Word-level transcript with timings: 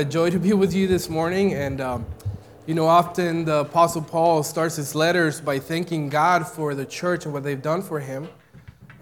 A 0.00 0.04
joy 0.06 0.30
to 0.30 0.38
be 0.38 0.54
with 0.54 0.72
you 0.72 0.86
this 0.86 1.10
morning. 1.10 1.52
And, 1.52 1.78
um, 1.78 2.06
you 2.66 2.72
know, 2.72 2.86
often 2.86 3.44
the 3.44 3.58
Apostle 3.58 4.00
Paul 4.00 4.42
starts 4.42 4.76
his 4.76 4.94
letters 4.94 5.42
by 5.42 5.58
thanking 5.58 6.08
God 6.08 6.48
for 6.48 6.74
the 6.74 6.86
church 6.86 7.26
and 7.26 7.34
what 7.34 7.42
they've 7.42 7.60
done 7.60 7.82
for 7.82 8.00
him. 8.00 8.26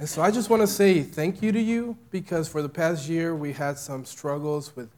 And 0.00 0.08
so 0.08 0.22
I 0.22 0.32
just 0.32 0.50
want 0.50 0.60
to 0.62 0.66
say 0.66 1.04
thank 1.04 1.40
you 1.40 1.52
to 1.52 1.60
you 1.60 1.96
because 2.10 2.48
for 2.48 2.62
the 2.62 2.68
past 2.68 3.08
year 3.08 3.36
we 3.36 3.52
had 3.52 3.78
some 3.78 4.04
struggles 4.04 4.74
with 4.74 4.90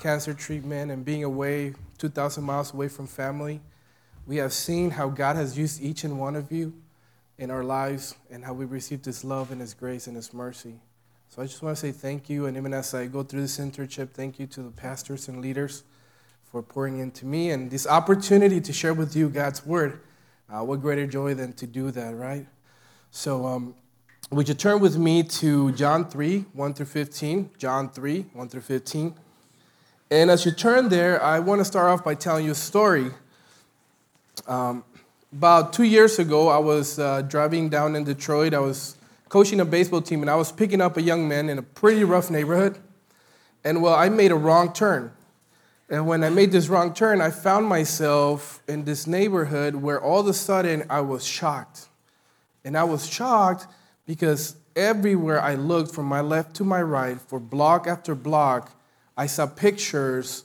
cancer 0.00 0.32
treatment 0.32 0.92
and 0.92 1.04
being 1.04 1.24
away 1.24 1.74
2,000 1.98 2.44
miles 2.44 2.72
away 2.72 2.86
from 2.86 3.08
family. 3.08 3.60
We 4.28 4.36
have 4.36 4.52
seen 4.52 4.90
how 4.90 5.08
God 5.08 5.34
has 5.34 5.58
used 5.58 5.82
each 5.82 6.04
and 6.04 6.20
one 6.20 6.36
of 6.36 6.52
you 6.52 6.72
in 7.36 7.50
our 7.50 7.64
lives 7.64 8.14
and 8.30 8.44
how 8.44 8.52
we 8.52 8.64
received 8.64 9.04
His 9.06 9.24
love 9.24 9.50
and 9.50 9.60
His 9.60 9.74
grace 9.74 10.06
and 10.06 10.14
His 10.14 10.32
mercy. 10.32 10.78
So 11.28 11.42
I 11.42 11.46
just 11.46 11.62
want 11.62 11.76
to 11.76 11.80
say 11.80 11.92
thank 11.92 12.30
you. 12.30 12.46
And 12.46 12.56
even 12.56 12.72
as 12.72 12.94
I 12.94 13.06
go 13.06 13.22
through 13.22 13.42
this 13.42 13.58
internship, 13.58 14.10
thank 14.10 14.38
you 14.38 14.46
to 14.46 14.62
the 14.62 14.70
pastors 14.70 15.28
and 15.28 15.40
leaders 15.40 15.84
for 16.50 16.62
pouring 16.62 16.98
into 16.98 17.26
me 17.26 17.50
and 17.50 17.70
this 17.70 17.86
opportunity 17.86 18.60
to 18.60 18.72
share 18.72 18.94
with 18.94 19.14
you 19.14 19.28
God's 19.28 19.64
word. 19.66 20.00
Uh, 20.50 20.64
what 20.64 20.80
greater 20.80 21.06
joy 21.06 21.34
than 21.34 21.52
to 21.52 21.66
do 21.66 21.90
that, 21.90 22.16
right? 22.16 22.46
So, 23.10 23.44
um, 23.46 23.74
would 24.30 24.48
you 24.48 24.54
turn 24.54 24.80
with 24.80 24.96
me 24.98 25.22
to 25.22 25.72
John 25.72 26.08
3, 26.08 26.46
1 26.52 26.74
through 26.74 26.86
15? 26.86 27.50
John 27.58 27.90
3, 27.90 28.26
1 28.32 28.48
through 28.48 28.60
15. 28.60 29.14
And 30.10 30.30
as 30.30 30.44
you 30.44 30.52
turn 30.52 30.88
there, 30.88 31.22
I 31.22 31.38
want 31.38 31.60
to 31.60 31.64
start 31.64 31.88
off 31.88 32.04
by 32.04 32.14
telling 32.14 32.46
you 32.46 32.52
a 32.52 32.54
story. 32.54 33.10
Um, 34.46 34.84
about 35.32 35.72
two 35.72 35.84
years 35.84 36.18
ago, 36.18 36.48
I 36.48 36.58
was 36.58 36.98
uh, 36.98 37.22
driving 37.22 37.68
down 37.68 37.96
in 37.96 38.04
Detroit. 38.04 38.54
I 38.54 38.58
was 38.58 38.97
coaching 39.28 39.60
a 39.60 39.64
baseball 39.64 40.00
team, 40.00 40.22
and 40.22 40.30
I 40.30 40.36
was 40.36 40.52
picking 40.52 40.80
up 40.80 40.96
a 40.96 41.02
young 41.02 41.28
man 41.28 41.48
in 41.48 41.58
a 41.58 41.62
pretty 41.62 42.04
rough 42.04 42.30
neighborhood. 42.30 42.78
And 43.64 43.82
well, 43.82 43.94
I 43.94 44.08
made 44.08 44.30
a 44.30 44.36
wrong 44.36 44.72
turn. 44.72 45.12
And 45.90 46.06
when 46.06 46.22
I 46.22 46.28
made 46.28 46.52
this 46.52 46.68
wrong 46.68 46.92
turn, 46.92 47.20
I 47.20 47.30
found 47.30 47.66
myself 47.66 48.62
in 48.68 48.84
this 48.84 49.06
neighborhood 49.06 49.74
where 49.74 50.00
all 50.00 50.20
of 50.20 50.26
a 50.26 50.34
sudden 50.34 50.84
I 50.90 51.00
was 51.00 51.24
shocked. 51.24 51.88
And 52.64 52.76
I 52.76 52.84
was 52.84 53.08
shocked 53.08 53.66
because 54.06 54.56
everywhere 54.76 55.40
I 55.40 55.54
looked 55.54 55.94
from 55.94 56.06
my 56.06 56.20
left 56.20 56.54
to 56.56 56.64
my 56.64 56.82
right, 56.82 57.18
for 57.20 57.40
block 57.40 57.86
after 57.86 58.14
block, 58.14 58.72
I 59.16 59.26
saw 59.26 59.46
pictures 59.46 60.44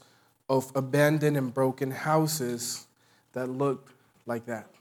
of 0.50 0.72
abandoned 0.75 1.38
and 1.38 1.53
broken 1.53 1.92
houses 1.92 2.88
that 3.34 3.50
looked 3.50 3.92
like 4.25 4.45
that. 4.45 4.72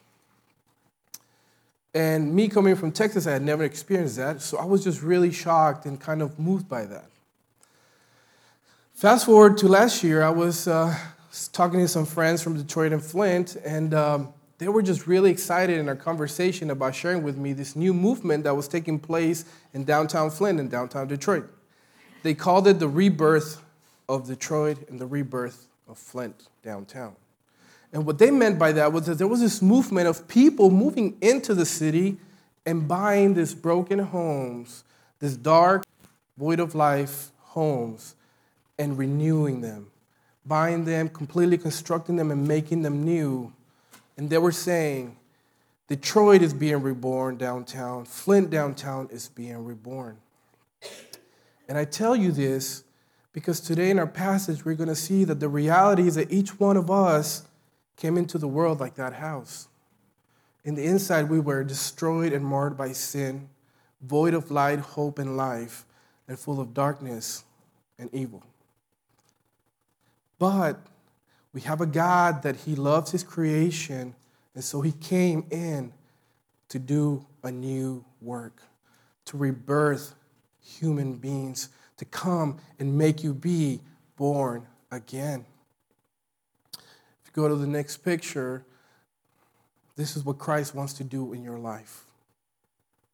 And 1.94 2.34
me 2.34 2.48
coming 2.48 2.74
from 2.74 2.90
Texas, 2.90 3.26
I 3.26 3.32
had 3.32 3.42
never 3.42 3.64
experienced 3.64 4.16
that. 4.16 4.40
So 4.40 4.56
I 4.58 4.64
was 4.64 4.82
just 4.82 5.02
really 5.02 5.30
shocked 5.30 5.84
and 5.84 6.00
kind 6.00 6.22
of 6.22 6.38
moved 6.38 6.68
by 6.68 6.86
that. 6.86 7.04
Fast 8.94 9.26
forward 9.26 9.58
to 9.58 9.68
last 9.68 10.02
year, 10.02 10.22
I 10.22 10.30
was 10.30 10.68
uh, 10.68 10.96
talking 11.52 11.80
to 11.80 11.88
some 11.88 12.06
friends 12.06 12.42
from 12.42 12.56
Detroit 12.56 12.92
and 12.92 13.02
Flint, 13.02 13.56
and 13.64 13.92
um, 13.94 14.32
they 14.58 14.68
were 14.68 14.82
just 14.82 15.06
really 15.06 15.30
excited 15.30 15.78
in 15.78 15.88
our 15.88 15.96
conversation 15.96 16.70
about 16.70 16.94
sharing 16.94 17.22
with 17.22 17.36
me 17.36 17.52
this 17.52 17.74
new 17.74 17.92
movement 17.92 18.44
that 18.44 18.54
was 18.54 18.68
taking 18.68 18.98
place 18.98 19.44
in 19.74 19.84
downtown 19.84 20.30
Flint 20.30 20.60
and 20.60 20.70
downtown 20.70 21.08
Detroit. 21.08 21.50
They 22.22 22.34
called 22.34 22.68
it 22.68 22.78
the 22.78 22.88
rebirth 22.88 23.60
of 24.08 24.26
Detroit 24.26 24.88
and 24.88 25.00
the 25.00 25.06
rebirth 25.06 25.66
of 25.88 25.98
Flint 25.98 26.48
downtown. 26.62 27.16
And 27.92 28.06
what 28.06 28.18
they 28.18 28.30
meant 28.30 28.58
by 28.58 28.72
that 28.72 28.92
was 28.92 29.06
that 29.06 29.18
there 29.18 29.28
was 29.28 29.40
this 29.40 29.60
movement 29.60 30.08
of 30.08 30.26
people 30.26 30.70
moving 30.70 31.16
into 31.20 31.54
the 31.54 31.66
city 31.66 32.16
and 32.64 32.88
buying 32.88 33.34
these 33.34 33.54
broken 33.54 33.98
homes, 33.98 34.84
this 35.18 35.36
dark, 35.36 35.84
void 36.38 36.58
of 36.58 36.74
life 36.74 37.32
homes, 37.38 38.14
and 38.78 38.96
renewing 38.96 39.60
them, 39.60 39.90
buying 40.46 40.84
them, 40.84 41.08
completely 41.08 41.58
constructing 41.58 42.16
them, 42.16 42.30
and 42.30 42.48
making 42.48 42.82
them 42.82 43.04
new. 43.04 43.52
And 44.16 44.30
they 44.30 44.38
were 44.38 44.52
saying, 44.52 45.16
Detroit 45.88 46.40
is 46.40 46.54
being 46.54 46.80
reborn 46.80 47.36
downtown, 47.36 48.06
Flint 48.06 48.48
downtown 48.48 49.08
is 49.12 49.28
being 49.28 49.64
reborn. 49.64 50.16
And 51.68 51.76
I 51.76 51.84
tell 51.84 52.16
you 52.16 52.32
this 52.32 52.84
because 53.32 53.60
today 53.60 53.90
in 53.90 53.98
our 53.98 54.06
passage, 54.06 54.64
we're 54.64 54.74
going 54.74 54.88
to 54.88 54.96
see 54.96 55.24
that 55.24 55.40
the 55.40 55.48
reality 55.48 56.06
is 56.06 56.14
that 56.14 56.32
each 56.32 56.58
one 56.58 56.76
of 56.76 56.90
us 56.90 57.46
came 57.96 58.16
into 58.16 58.38
the 58.38 58.48
world 58.48 58.80
like 58.80 58.94
that 58.94 59.14
house. 59.14 59.68
In 60.64 60.74
the 60.74 60.84
inside, 60.84 61.28
we 61.28 61.40
were 61.40 61.64
destroyed 61.64 62.32
and 62.32 62.44
marred 62.44 62.76
by 62.76 62.92
sin, 62.92 63.48
void 64.00 64.34
of 64.34 64.50
light, 64.50 64.78
hope, 64.78 65.18
and 65.18 65.36
life, 65.36 65.84
and 66.28 66.38
full 66.38 66.60
of 66.60 66.72
darkness 66.72 67.44
and 67.98 68.08
evil. 68.12 68.42
But 70.38 70.80
we 71.52 71.60
have 71.62 71.80
a 71.80 71.86
God 71.86 72.42
that 72.42 72.56
He 72.56 72.74
loves 72.74 73.10
His 73.10 73.24
creation, 73.24 74.14
and 74.54 74.62
so 74.62 74.80
He 74.80 74.92
came 74.92 75.46
in 75.50 75.92
to 76.68 76.78
do 76.78 77.26
a 77.42 77.50
new 77.50 78.04
work, 78.20 78.62
to 79.26 79.36
rebirth 79.36 80.14
human 80.60 81.14
beings, 81.14 81.68
to 81.96 82.04
come 82.04 82.58
and 82.78 82.96
make 82.96 83.22
you 83.22 83.34
be 83.34 83.80
born 84.16 84.66
again 84.90 85.44
go 87.32 87.48
to 87.48 87.54
the 87.54 87.66
next 87.66 87.98
picture, 87.98 88.64
this 89.96 90.16
is 90.16 90.24
what 90.24 90.38
Christ 90.38 90.74
wants 90.74 90.92
to 90.94 91.04
do 91.04 91.32
in 91.32 91.42
your 91.42 91.58
life. 91.58 92.04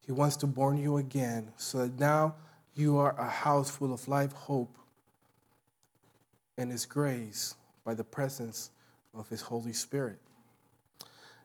He 0.05 0.11
wants 0.11 0.37
to 0.37 0.47
born 0.47 0.77
you 0.77 0.97
again 0.97 1.51
so 1.57 1.79
that 1.79 1.99
now 1.99 2.35
you 2.75 2.97
are 2.97 3.15
a 3.19 3.29
house 3.29 3.69
full 3.69 3.93
of 3.93 4.07
life, 4.07 4.31
hope, 4.31 4.75
and 6.57 6.71
His 6.71 6.85
grace 6.85 7.55
by 7.85 7.93
the 7.93 8.03
presence 8.03 8.71
of 9.13 9.29
His 9.29 9.41
Holy 9.41 9.73
Spirit. 9.73 10.19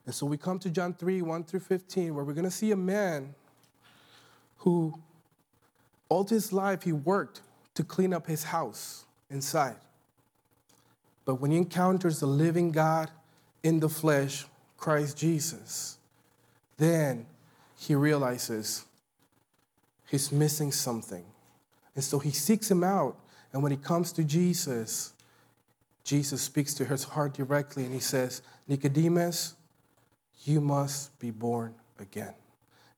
And 0.06 0.14
so 0.14 0.26
we 0.26 0.36
come 0.36 0.58
to 0.60 0.70
John 0.70 0.94
3 0.94 1.22
1 1.22 1.44
through 1.44 1.60
15, 1.60 2.14
where 2.14 2.24
we're 2.24 2.34
going 2.34 2.44
to 2.44 2.50
see 2.50 2.72
a 2.72 2.76
man 2.76 3.34
who 4.58 4.94
all 6.08 6.24
his 6.24 6.52
life 6.52 6.82
he 6.82 6.92
worked 6.92 7.40
to 7.74 7.82
clean 7.82 8.12
up 8.12 8.26
his 8.26 8.44
house 8.44 9.04
inside. 9.30 9.76
But 11.24 11.36
when 11.36 11.50
he 11.50 11.56
encounters 11.56 12.20
the 12.20 12.26
living 12.26 12.70
God 12.70 13.10
in 13.62 13.80
the 13.80 13.88
flesh, 13.88 14.44
Christ 14.76 15.16
Jesus, 15.16 15.98
then 16.76 17.26
he 17.76 17.94
realizes 17.94 18.84
he's 20.10 20.30
missing 20.30 20.72
something. 20.72 21.24
And 21.94 22.04
so 22.04 22.18
he 22.18 22.30
seeks 22.30 22.70
him 22.70 22.84
out. 22.84 23.16
And 23.52 23.62
when 23.62 23.72
he 23.72 23.78
comes 23.78 24.12
to 24.12 24.24
Jesus, 24.24 25.12
Jesus 26.02 26.42
speaks 26.42 26.74
to 26.74 26.84
his 26.84 27.04
heart 27.04 27.34
directly 27.34 27.84
and 27.84 27.94
he 27.94 28.00
says, 28.00 28.42
Nicodemus, 28.68 29.54
you 30.44 30.60
must 30.60 31.18
be 31.18 31.30
born 31.30 31.74
again. 31.98 32.34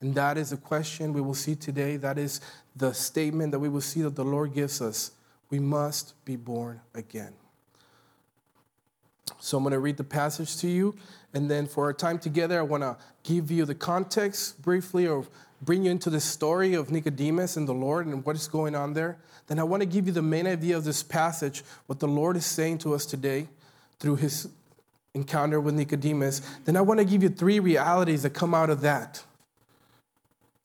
And 0.00 0.14
that 0.14 0.36
is 0.36 0.52
a 0.52 0.56
question 0.56 1.12
we 1.12 1.20
will 1.20 1.34
see 1.34 1.54
today. 1.54 1.96
That 1.96 2.18
is 2.18 2.40
the 2.74 2.92
statement 2.92 3.52
that 3.52 3.58
we 3.58 3.68
will 3.68 3.80
see 3.80 4.02
that 4.02 4.16
the 4.16 4.24
Lord 4.24 4.52
gives 4.54 4.82
us. 4.82 5.12
We 5.50 5.58
must 5.58 6.14
be 6.24 6.36
born 6.36 6.80
again. 6.94 7.32
So 9.46 9.56
I'm 9.56 9.62
going 9.62 9.74
to 9.74 9.78
read 9.78 9.96
the 9.96 10.02
passage 10.02 10.56
to 10.56 10.66
you. 10.66 10.96
And 11.32 11.48
then 11.48 11.68
for 11.68 11.84
our 11.84 11.92
time 11.92 12.18
together, 12.18 12.58
I 12.58 12.62
want 12.62 12.82
to 12.82 12.96
give 13.22 13.48
you 13.48 13.64
the 13.64 13.76
context 13.76 14.60
briefly 14.60 15.06
or 15.06 15.24
bring 15.62 15.84
you 15.84 15.92
into 15.92 16.10
the 16.10 16.18
story 16.18 16.74
of 16.74 16.90
Nicodemus 16.90 17.56
and 17.56 17.68
the 17.68 17.72
Lord 17.72 18.06
and 18.06 18.24
what 18.24 18.34
is 18.34 18.48
going 18.48 18.74
on 18.74 18.92
there. 18.92 19.18
Then 19.46 19.60
I 19.60 19.62
want 19.62 19.82
to 19.82 19.86
give 19.86 20.08
you 20.08 20.12
the 20.12 20.20
main 20.20 20.48
idea 20.48 20.76
of 20.76 20.82
this 20.82 21.04
passage, 21.04 21.62
what 21.86 22.00
the 22.00 22.08
Lord 22.08 22.36
is 22.36 22.44
saying 22.44 22.78
to 22.78 22.92
us 22.92 23.06
today 23.06 23.46
through 24.00 24.16
his 24.16 24.48
encounter 25.14 25.60
with 25.60 25.74
Nicodemus. 25.74 26.40
Then 26.64 26.76
I 26.76 26.80
want 26.80 26.98
to 26.98 27.06
give 27.06 27.22
you 27.22 27.28
three 27.28 27.60
realities 27.60 28.24
that 28.24 28.30
come 28.30 28.52
out 28.52 28.68
of 28.68 28.80
that. 28.80 29.22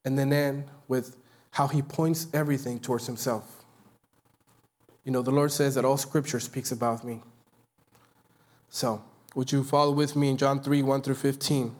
And 0.04 0.18
then 0.18 0.32
end 0.32 0.64
with 0.88 1.14
how 1.52 1.68
he 1.68 1.82
points 1.82 2.26
everything 2.34 2.80
towards 2.80 3.06
himself. 3.06 3.64
You 5.04 5.12
know, 5.12 5.22
the 5.22 5.30
Lord 5.30 5.52
says 5.52 5.76
that 5.76 5.84
all 5.84 5.96
scripture 5.96 6.40
speaks 6.40 6.72
about 6.72 7.04
me. 7.04 7.22
So, 8.74 9.02
would 9.34 9.52
you 9.52 9.64
follow 9.64 9.92
with 9.92 10.16
me 10.16 10.30
in 10.30 10.38
John 10.38 10.62
3 10.62 10.80
1 10.80 11.02
through 11.02 11.16
15? 11.16 11.76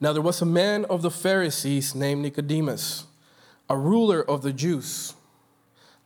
Now, 0.00 0.12
there 0.12 0.20
was 0.20 0.42
a 0.42 0.46
man 0.46 0.84
of 0.86 1.00
the 1.00 1.12
Pharisees 1.12 1.94
named 1.94 2.22
Nicodemus, 2.22 3.04
a 3.70 3.76
ruler 3.78 4.20
of 4.28 4.42
the 4.42 4.52
Jews. 4.52 5.14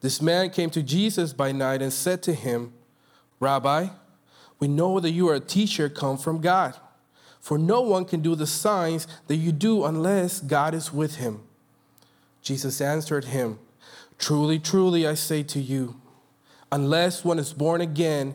This 0.03 0.21
man 0.21 0.51
came 0.51 0.69
to 0.71 0.83
Jesus 0.83 1.33
by 1.33 1.51
night 1.53 1.81
and 1.81 1.91
said 1.91 2.23
to 2.25 2.35
him, 2.35 2.75
Rabbi, 3.41 3.89
we 4.61 4.69
know 4.69 5.01
that 5.01 5.13
you 5.13 5.31
are 5.31 5.37
a 5.37 5.41
teacher 5.41 5.89
come 5.89 6.19
from 6.19 6.43
God, 6.43 6.75
for 7.41 7.57
no 7.57 7.81
one 7.81 8.05
can 8.05 8.21
do 8.21 8.35
the 8.35 8.47
signs 8.47 9.07
that 9.29 9.37
you 9.37 9.51
do 9.51 9.87
unless 9.87 10.41
God 10.41 10.75
is 10.75 10.93
with 10.93 11.17
him. 11.17 11.41
Jesus 12.43 12.83
answered 12.83 13.25
him, 13.25 13.59
Truly, 14.19 14.59
truly, 14.59 15.07
I 15.07 15.15
say 15.15 15.43
to 15.45 15.59
you, 15.59 15.99
unless 16.71 17.25
one 17.25 17.39
is 17.39 17.55
born 17.55 17.81
again, 17.81 18.35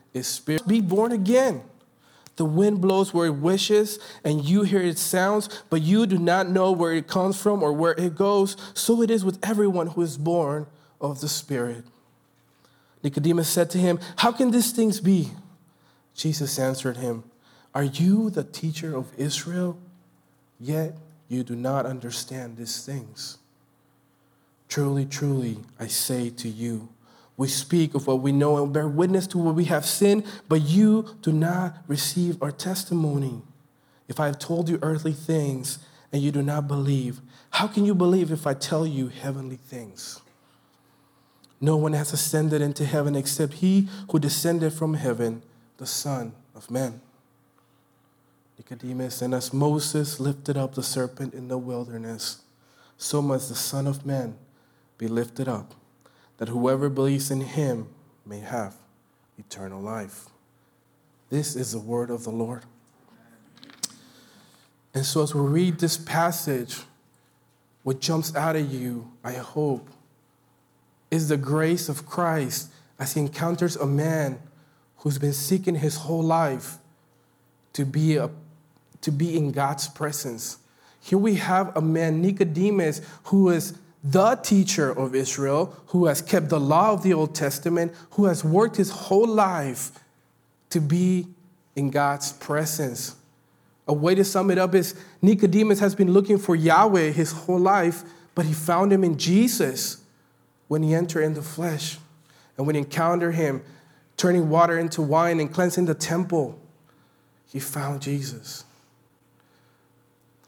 is 0.13 0.27
spirit. 0.27 0.67
Be 0.67 0.81
born 0.81 1.11
again. 1.11 1.63
The 2.37 2.45
wind 2.45 2.81
blows 2.81 3.13
where 3.13 3.27
it 3.27 3.35
wishes, 3.35 3.99
and 4.23 4.43
you 4.43 4.63
hear 4.63 4.81
its 4.81 5.01
sounds, 5.01 5.63
but 5.69 5.81
you 5.81 6.05
do 6.05 6.17
not 6.17 6.49
know 6.49 6.71
where 6.71 6.93
it 6.93 7.07
comes 7.07 7.39
from 7.39 7.61
or 7.61 7.73
where 7.73 7.91
it 7.91 8.15
goes. 8.15 8.55
So 8.73 9.01
it 9.01 9.11
is 9.11 9.23
with 9.23 9.37
everyone 9.43 9.87
who 9.87 10.01
is 10.01 10.17
born 10.17 10.65
of 10.99 11.21
the 11.21 11.27
Spirit. 11.27 11.85
Nicodemus 13.03 13.49
said 13.49 13.69
to 13.71 13.77
him, 13.77 13.99
How 14.17 14.31
can 14.31 14.51
these 14.51 14.71
things 14.71 14.99
be? 14.99 15.31
Jesus 16.15 16.57
answered 16.57 16.97
him, 16.97 17.23
Are 17.73 17.83
you 17.83 18.29
the 18.29 18.43
teacher 18.43 18.95
of 18.95 19.11
Israel? 19.17 19.77
Yet 20.59 20.95
you 21.27 21.43
do 21.43 21.55
not 21.55 21.85
understand 21.85 22.57
these 22.57 22.85
things. 22.85 23.37
Truly, 24.67 25.05
truly, 25.05 25.59
I 25.79 25.87
say 25.87 26.29
to 26.29 26.47
you, 26.47 26.89
we 27.41 27.47
speak 27.47 27.95
of 27.95 28.05
what 28.05 28.21
we 28.21 28.31
know 28.31 28.63
and 28.63 28.71
bear 28.71 28.87
witness 28.87 29.25
to 29.25 29.39
what 29.39 29.55
we 29.55 29.65
have 29.65 29.83
seen, 29.83 30.23
but 30.47 30.61
you 30.61 31.15
do 31.23 31.31
not 31.31 31.75
receive 31.87 32.39
our 32.39 32.51
testimony. 32.51 33.41
If 34.07 34.19
I 34.19 34.27
have 34.27 34.37
told 34.37 34.69
you 34.69 34.77
earthly 34.83 35.11
things 35.11 35.79
and 36.11 36.21
you 36.21 36.31
do 36.31 36.43
not 36.43 36.67
believe, 36.67 37.19
how 37.49 37.65
can 37.65 37.83
you 37.83 37.95
believe 37.95 38.31
if 38.31 38.45
I 38.45 38.53
tell 38.53 38.85
you 38.85 39.07
heavenly 39.07 39.55
things? 39.55 40.21
No 41.59 41.77
one 41.77 41.93
has 41.93 42.13
ascended 42.13 42.61
into 42.61 42.85
heaven 42.85 43.15
except 43.15 43.53
he 43.53 43.89
who 44.11 44.19
descended 44.19 44.71
from 44.71 44.93
heaven, 44.93 45.41
the 45.77 45.87
Son 45.87 46.33
of 46.53 46.69
Man. 46.69 47.01
Nicodemus, 48.59 49.19
and 49.23 49.33
as 49.33 49.51
Moses 49.51 50.19
lifted 50.19 50.57
up 50.57 50.75
the 50.75 50.83
serpent 50.83 51.33
in 51.33 51.47
the 51.47 51.57
wilderness, 51.57 52.43
so 52.99 53.19
must 53.19 53.49
the 53.49 53.55
Son 53.55 53.87
of 53.87 54.05
Man 54.05 54.37
be 54.99 55.07
lifted 55.07 55.47
up, 55.47 55.73
that 56.41 56.49
whoever 56.49 56.89
believes 56.89 57.29
in 57.29 57.39
him 57.39 57.87
may 58.25 58.39
have 58.39 58.73
eternal 59.37 59.79
life. 59.79 60.25
This 61.29 61.55
is 61.55 61.73
the 61.73 61.79
word 61.79 62.09
of 62.09 62.23
the 62.23 62.31
Lord. 62.31 62.63
And 64.91 65.05
so, 65.05 65.21
as 65.21 65.35
we 65.35 65.41
read 65.41 65.77
this 65.77 65.97
passage, 65.97 66.79
what 67.83 67.99
jumps 67.99 68.35
out 68.35 68.55
at 68.55 68.67
you, 68.69 69.11
I 69.23 69.33
hope, 69.33 69.87
is 71.11 71.29
the 71.29 71.37
grace 71.37 71.87
of 71.89 72.07
Christ 72.07 72.71
as 72.97 73.13
he 73.13 73.19
encounters 73.19 73.75
a 73.75 73.85
man 73.85 74.39
who's 74.97 75.19
been 75.19 75.33
seeking 75.33 75.75
his 75.75 75.97
whole 75.97 76.23
life 76.23 76.79
to 77.73 77.85
be, 77.85 78.17
a, 78.17 78.31
to 79.01 79.11
be 79.11 79.37
in 79.37 79.51
God's 79.51 79.87
presence. 79.87 80.57
Here 81.01 81.19
we 81.19 81.35
have 81.35 81.77
a 81.77 81.81
man, 81.81 82.19
Nicodemus, 82.19 82.99
who 83.25 83.49
is 83.49 83.75
the 84.03 84.35
teacher 84.35 84.89
of 84.89 85.13
Israel, 85.13 85.75
who 85.87 86.05
has 86.07 86.21
kept 86.21 86.49
the 86.49 86.59
law 86.59 86.91
of 86.91 87.03
the 87.03 87.13
Old 87.13 87.35
Testament, 87.35 87.93
who 88.11 88.25
has 88.25 88.43
worked 88.43 88.77
his 88.77 88.89
whole 88.89 89.27
life 89.27 89.91
to 90.71 90.79
be 90.79 91.27
in 91.75 91.89
God's 91.89 92.31
presence. 92.33 93.15
A 93.87 93.93
way 93.93 94.15
to 94.15 94.23
sum 94.23 94.49
it 94.51 94.57
up 94.57 94.73
is 94.73 94.95
Nicodemus 95.21 95.79
has 95.79 95.95
been 95.95 96.13
looking 96.13 96.37
for 96.37 96.55
Yahweh 96.55 97.11
his 97.11 97.31
whole 97.31 97.59
life, 97.59 98.03
but 98.35 98.45
he 98.45 98.53
found 98.53 98.91
him 98.91 99.03
in 99.03 99.17
Jesus 99.17 100.01
when 100.67 100.83
he 100.83 100.93
entered 100.93 101.23
in 101.23 101.33
the 101.33 101.41
flesh. 101.41 101.97
And 102.57 102.65
when 102.65 102.75
he 102.75 102.81
encountered 102.81 103.35
him, 103.35 103.63
turning 104.17 104.49
water 104.49 104.77
into 104.77 105.01
wine 105.01 105.39
and 105.39 105.51
cleansing 105.51 105.85
the 105.85 105.95
temple, 105.95 106.59
he 107.47 107.59
found 107.59 108.01
Jesus. 108.01 108.63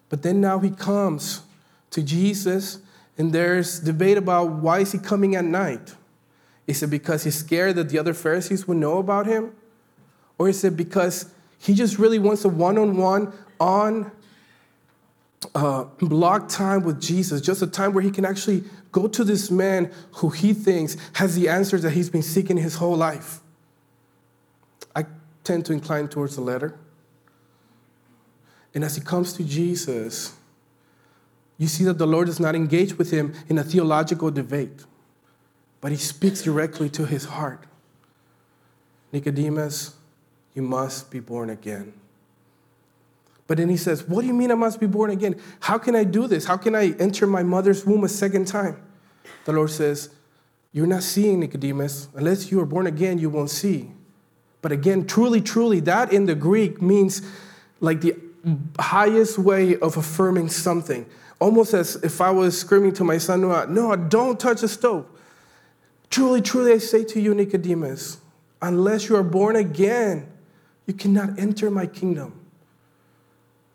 But 0.10 0.22
then 0.22 0.40
now 0.40 0.60
he 0.60 0.70
comes 0.70 1.42
to 1.90 2.02
Jesus, 2.02 2.78
and 3.18 3.32
there's 3.32 3.80
debate 3.80 4.18
about 4.18 4.50
why 4.52 4.80
is 4.80 4.92
he 4.92 4.98
coming 4.98 5.36
at 5.36 5.46
night? 5.46 5.96
Is 6.66 6.82
it 6.82 6.88
because 6.88 7.24
he's 7.24 7.36
scared 7.36 7.76
that 7.76 7.90
the 7.90 8.00
other 8.00 8.14
Pharisees 8.14 8.68
would 8.68 8.78
know 8.78 8.98
about 8.98 9.28
him? 9.28 9.54
Or 10.38 10.50
is 10.50 10.64
it 10.64 10.76
because 10.76 11.32
he 11.60 11.74
just 11.74 12.00
really 12.00 12.20
wants 12.20 12.44
a 12.46 12.50
one-on-one 12.50 13.32
on 13.60 14.12
uh, 15.54 15.84
block 16.00 16.50
time 16.50 16.84
with 16.84 17.02
Jesus, 17.02 17.42
just 17.42 17.62
a 17.62 17.68
time 17.68 17.94
where 17.94 18.02
he 18.02 18.12
can 18.12 18.26
actually 18.26 18.64
go 18.92 19.08
to 19.08 19.24
this 19.24 19.52
man 19.52 19.92
who 20.14 20.30
he 20.30 20.54
thinks 20.54 20.98
has 21.14 21.36
the 21.36 21.50
answers 21.50 21.82
that 21.84 21.92
he's 21.92 22.10
been 22.10 22.24
seeking 22.24 22.58
his 22.58 22.76
whole 22.76 22.96
life? 22.96 23.42
I 24.96 25.06
tend 25.44 25.66
to 25.66 25.74
incline 25.74 26.08
towards 26.08 26.36
the 26.36 26.42
latter. 26.42 26.80
And 28.74 28.84
as 28.84 28.96
he 28.96 29.02
comes 29.02 29.34
to 29.34 29.44
Jesus, 29.44 30.34
you 31.58 31.68
see 31.68 31.84
that 31.86 31.98
the 31.98 32.08
Lord 32.08 32.28
does 32.28 32.40
not 32.40 32.56
engage 32.56 32.98
with 32.98 33.12
him 33.12 33.34
in 33.48 33.58
a 33.58 33.64
theological 33.64 34.32
debate, 34.32 34.86
but 35.82 35.92
he 35.92 35.98
speaks 35.98 36.42
directly 36.42 36.90
to 36.92 37.06
his 37.06 37.26
heart. 37.26 37.66
Nicodemus, 39.12 39.96
you 40.56 40.62
must 40.62 41.12
be 41.12 41.20
born 41.20 41.50
again. 41.50 41.94
But 43.46 43.58
then 43.58 43.70
he 43.70 43.78
says, 43.78 44.08
What 44.08 44.22
do 44.22 44.28
you 44.28 44.34
mean 44.34 44.52
I 44.52 44.56
must 44.56 44.80
be 44.80 44.88
born 44.88 45.12
again? 45.12 45.40
How 45.60 45.78
can 45.78 45.96
I 45.96 46.04
do 46.04 46.28
this? 46.28 46.46
How 46.46 46.58
can 46.58 46.76
I 46.76 46.92
enter 47.00 47.28
my 47.28 47.44
mother's 47.44 47.86
womb 47.86 48.04
a 48.04 48.10
second 48.10 48.48
time? 48.48 48.82
The 49.46 49.54
Lord 49.54 49.70
says, 49.70 50.10
You're 50.72 50.88
not 50.88 51.04
seeing, 51.04 51.42
Nicodemus. 51.42 52.08
Unless 52.16 52.52
you 52.52 52.60
are 52.62 52.66
born 52.66 52.88
again, 52.88 53.20
you 53.20 53.30
won't 53.30 53.50
see. 53.50 53.92
But 54.62 54.72
again, 54.72 55.06
truly, 55.06 55.42
truly, 55.42 55.82
that 55.82 56.14
in 56.14 56.26
the 56.26 56.36
Greek 56.36 56.82
means 56.82 57.22
like 57.82 58.02
the 58.02 58.16
highest 58.80 59.38
way 59.38 59.78
of 59.78 59.98
affirming 59.98 60.50
something. 60.50 61.06
Almost 61.40 61.74
as 61.74 61.96
if 61.98 62.22
I 62.22 62.32
was 62.32 62.60
screaming 62.60 62.94
to 62.94 63.04
my 63.04 63.18
son, 63.18 63.42
No, 63.42 63.96
don't 63.96 64.40
touch 64.40 64.62
the 64.62 64.68
stove. 64.68 65.06
Truly, 66.10 66.42
truly, 66.42 66.74
I 66.74 66.78
say 66.78 67.04
to 67.06 67.20
you, 67.20 67.34
Nicodemus, 67.34 68.20
unless 68.62 69.10
you 69.10 69.16
are 69.16 69.24
born 69.24 69.56
again, 69.56 70.32
you 70.86 70.94
cannot 70.94 71.40
enter 71.40 71.72
my 71.72 71.86
kingdom. 71.86 72.40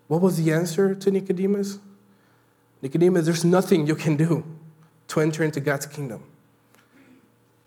What 0.07 0.21
was 0.21 0.43
the 0.43 0.53
answer 0.53 0.95
to 0.95 1.11
Nicodemus? 1.11 1.79
Nicodemus, 2.81 3.25
there's 3.25 3.45
nothing 3.45 3.87
you 3.87 3.95
can 3.95 4.17
do 4.17 4.45
to 5.09 5.21
enter 5.21 5.43
into 5.43 5.61
God's 5.61 5.87
kingdom. 5.87 6.23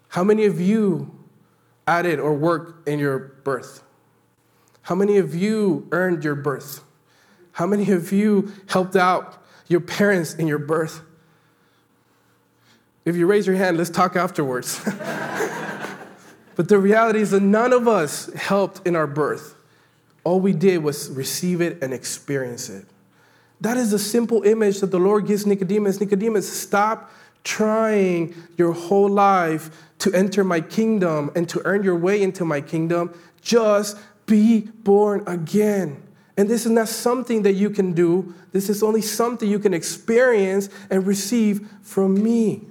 How 0.10 0.24
many 0.24 0.46
of 0.46 0.60
you 0.60 1.14
added 1.88 2.20
or 2.20 2.34
worked 2.34 2.88
in 2.88 3.00
your 3.00 3.20
birth? 3.20 3.84
How 4.84 4.96
many 4.96 5.18
of 5.18 5.36
you 5.36 5.88
earned 5.92 6.24
your 6.24 6.36
birth? 6.36 6.82
How 7.54 7.66
many 7.66 7.92
of 7.92 8.12
you 8.12 8.52
helped 8.68 8.96
out 8.96 9.44
your 9.68 9.82
parents 9.82 10.34
in 10.34 10.48
your 10.48 10.60
birth? 10.60 11.02
If 13.04 13.16
you 13.16 13.26
raise 13.26 13.48
your 13.48 13.56
hand, 13.56 13.78
let's 13.78 13.90
talk 13.90 14.16
afterwards. 14.16 14.82
but 16.56 16.68
the 16.70 16.78
reality 16.78 17.22
is 17.22 17.32
that 17.32 17.42
none 17.42 17.74
of 17.74 17.88
us 17.88 18.32
helped 18.34 18.86
in 18.88 18.96
our 18.96 19.08
birth. 19.08 19.56
All 20.24 20.40
we 20.40 20.54
did 20.54 20.84
was 20.84 21.10
receive 21.10 21.62
it 21.62 21.82
and 21.82 21.94
experience 21.94 22.70
it. 22.70 22.86
That 23.60 23.78
is 23.78 23.92
the 23.92 24.00
simple 24.00 24.44
image 24.44 24.80
that 24.80 24.92
the 24.92 25.00
Lord 25.00 25.28
gives 25.28 25.46
Nicodemus. 25.46 26.00
Nicodemus, 26.00 26.52
stop 26.52 27.12
trying 27.44 28.36
your 28.58 28.72
whole 28.72 29.10
life 29.10 29.70
to 30.00 30.14
enter 30.14 30.44
my 30.44 30.62
kingdom 30.62 31.32
and 31.36 31.48
to 31.50 31.62
earn 31.66 31.84
your 31.84 31.96
way 31.96 32.22
into 32.22 32.46
my 32.46 32.62
kingdom, 32.62 33.14
just 33.42 33.98
be 34.26 34.62
born 34.62 35.24
again. 35.28 36.02
And 36.42 36.50
this 36.50 36.66
is 36.66 36.72
not 36.72 36.90
something 36.90 37.44
that 37.44 37.54
you 37.54 37.70
can 37.70 37.94
do. 37.94 38.34
This 38.52 38.68
is 38.68 38.82
only 38.82 39.04
something 39.04 39.48
you 39.48 39.60
can 39.60 39.76
experience 39.76 40.70
and 40.90 41.06
receive 41.06 41.70
from 41.84 42.16
me. 42.16 42.62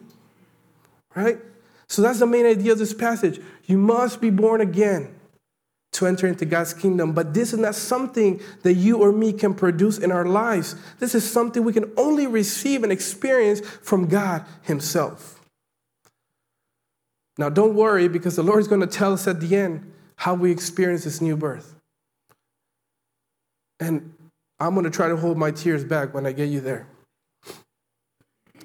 Right? 1.14 1.38
So 1.86 2.02
that's 2.02 2.18
the 2.18 2.26
main 2.26 2.46
idea 2.46 2.72
of 2.72 2.80
this 2.80 2.92
passage. 2.92 3.40
You 3.66 3.78
must 3.78 4.20
be 4.20 4.28
born 4.28 4.60
again 4.60 5.14
to 5.92 6.08
enter 6.08 6.26
into 6.26 6.44
God's 6.46 6.74
kingdom. 6.74 7.12
But 7.12 7.32
this 7.32 7.52
is 7.52 7.60
not 7.60 7.76
something 7.76 8.40
that 8.64 8.74
you 8.74 8.96
or 8.98 9.12
me 9.12 9.32
can 9.32 9.54
produce 9.54 9.98
in 9.98 10.10
our 10.10 10.26
lives. 10.26 10.74
This 10.98 11.14
is 11.14 11.30
something 11.30 11.62
we 11.62 11.72
can 11.72 11.92
only 11.96 12.26
receive 12.26 12.82
and 12.82 12.90
experience 12.90 13.60
from 13.60 14.08
God 14.08 14.44
Himself. 14.62 15.40
Now, 17.38 17.50
don't 17.50 17.76
worry 17.76 18.08
because 18.08 18.34
the 18.34 18.42
Lord 18.42 18.58
is 18.58 18.66
going 18.66 18.80
to 18.80 18.88
tell 18.88 19.12
us 19.12 19.28
at 19.28 19.40
the 19.40 19.54
end 19.54 19.92
how 20.16 20.34
we 20.34 20.50
experience 20.50 21.04
this 21.04 21.20
new 21.20 21.36
birth. 21.36 21.79
And 23.80 24.14
I'm 24.60 24.74
going 24.74 24.84
to 24.84 24.90
try 24.90 25.08
to 25.08 25.16
hold 25.16 25.38
my 25.38 25.50
tears 25.50 25.82
back 25.84 26.14
when 26.14 26.26
I 26.26 26.32
get 26.32 26.50
you 26.50 26.60
there. 26.60 26.86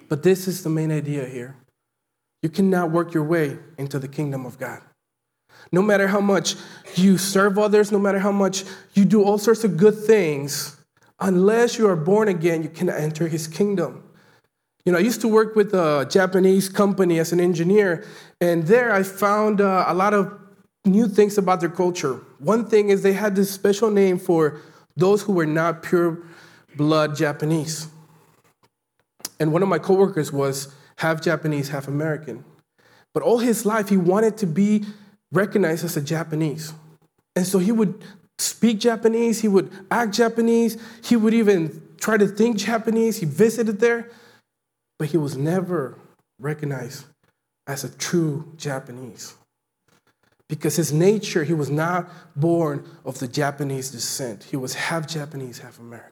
But 0.09 0.23
this 0.23 0.47
is 0.47 0.61
the 0.61 0.69
main 0.69 0.91
idea 0.91 1.25
here. 1.25 1.55
You 2.43 2.49
cannot 2.49 2.91
work 2.91 3.13
your 3.13 3.23
way 3.23 3.57
into 3.77 3.97
the 3.97 4.07
kingdom 4.07 4.45
of 4.45 4.59
God. 4.59 4.81
No 5.71 5.81
matter 5.81 6.07
how 6.07 6.21
much 6.21 6.55
you 6.95 7.17
serve 7.17 7.57
others, 7.57 7.91
no 7.91 7.97
matter 7.97 8.19
how 8.19 8.31
much 8.31 8.65
you 8.93 9.05
do 9.05 9.23
all 9.23 9.37
sorts 9.37 9.63
of 9.63 9.77
good 9.77 9.97
things, 9.97 10.77
unless 11.19 11.79
you 11.79 11.87
are 11.87 11.95
born 11.95 12.27
again, 12.27 12.61
you 12.61 12.69
cannot 12.69 12.99
enter 12.99 13.27
his 13.27 13.47
kingdom. 13.47 14.03
You 14.85 14.91
know, 14.91 14.99
I 14.99 15.01
used 15.01 15.21
to 15.21 15.27
work 15.27 15.55
with 15.55 15.73
a 15.73 16.07
Japanese 16.07 16.69
company 16.69 17.17
as 17.17 17.31
an 17.33 17.39
engineer, 17.39 18.05
and 18.39 18.67
there 18.67 18.93
I 18.93 19.01
found 19.01 19.59
uh, 19.59 19.85
a 19.87 19.95
lot 19.95 20.13
of 20.13 20.37
new 20.85 21.07
things 21.07 21.39
about 21.39 21.61
their 21.61 21.69
culture. 21.69 22.21
One 22.37 22.67
thing 22.67 22.89
is 22.89 23.01
they 23.01 23.13
had 23.13 23.35
this 23.35 23.49
special 23.49 23.89
name 23.89 24.19
for 24.19 24.61
those 24.95 25.23
who 25.23 25.33
were 25.33 25.45
not 25.45 25.83
pure 25.83 26.19
blood 26.75 27.15
Japanese. 27.15 27.87
And 29.39 29.51
one 29.51 29.63
of 29.63 29.69
my 29.69 29.79
coworkers 29.79 30.31
was 30.31 30.73
half 30.97 31.21
Japanese, 31.21 31.69
half 31.69 31.87
American. 31.87 32.43
But 33.13 33.23
all 33.23 33.39
his 33.39 33.65
life, 33.65 33.89
he 33.89 33.97
wanted 33.97 34.37
to 34.37 34.45
be 34.45 34.85
recognized 35.31 35.83
as 35.83 35.97
a 35.97 36.01
Japanese. 36.01 36.73
And 37.35 37.45
so 37.45 37.59
he 37.59 37.71
would 37.71 38.03
speak 38.37 38.79
Japanese, 38.79 39.41
he 39.41 39.47
would 39.47 39.71
act 39.91 40.13
Japanese, 40.13 40.77
he 41.03 41.15
would 41.15 41.33
even 41.33 41.81
try 41.99 42.17
to 42.17 42.27
think 42.27 42.57
Japanese. 42.57 43.17
He 43.17 43.25
visited 43.25 43.79
there, 43.79 44.09
but 44.99 45.09
he 45.09 45.17
was 45.17 45.37
never 45.37 45.97
recognized 46.39 47.05
as 47.67 47.83
a 47.83 47.89
true 47.89 48.53
Japanese. 48.57 49.35
Because 50.47 50.75
his 50.75 50.93
nature, 50.93 51.43
he 51.43 51.53
was 51.53 51.71
not 51.71 52.09
born 52.35 52.85
of 53.03 53.19
the 53.19 53.27
Japanese 53.27 53.89
descent. 53.89 54.43
He 54.43 54.57
was 54.57 54.75
half 54.75 55.07
Japanese, 55.07 55.59
half 55.59 55.79
American. 55.79 56.11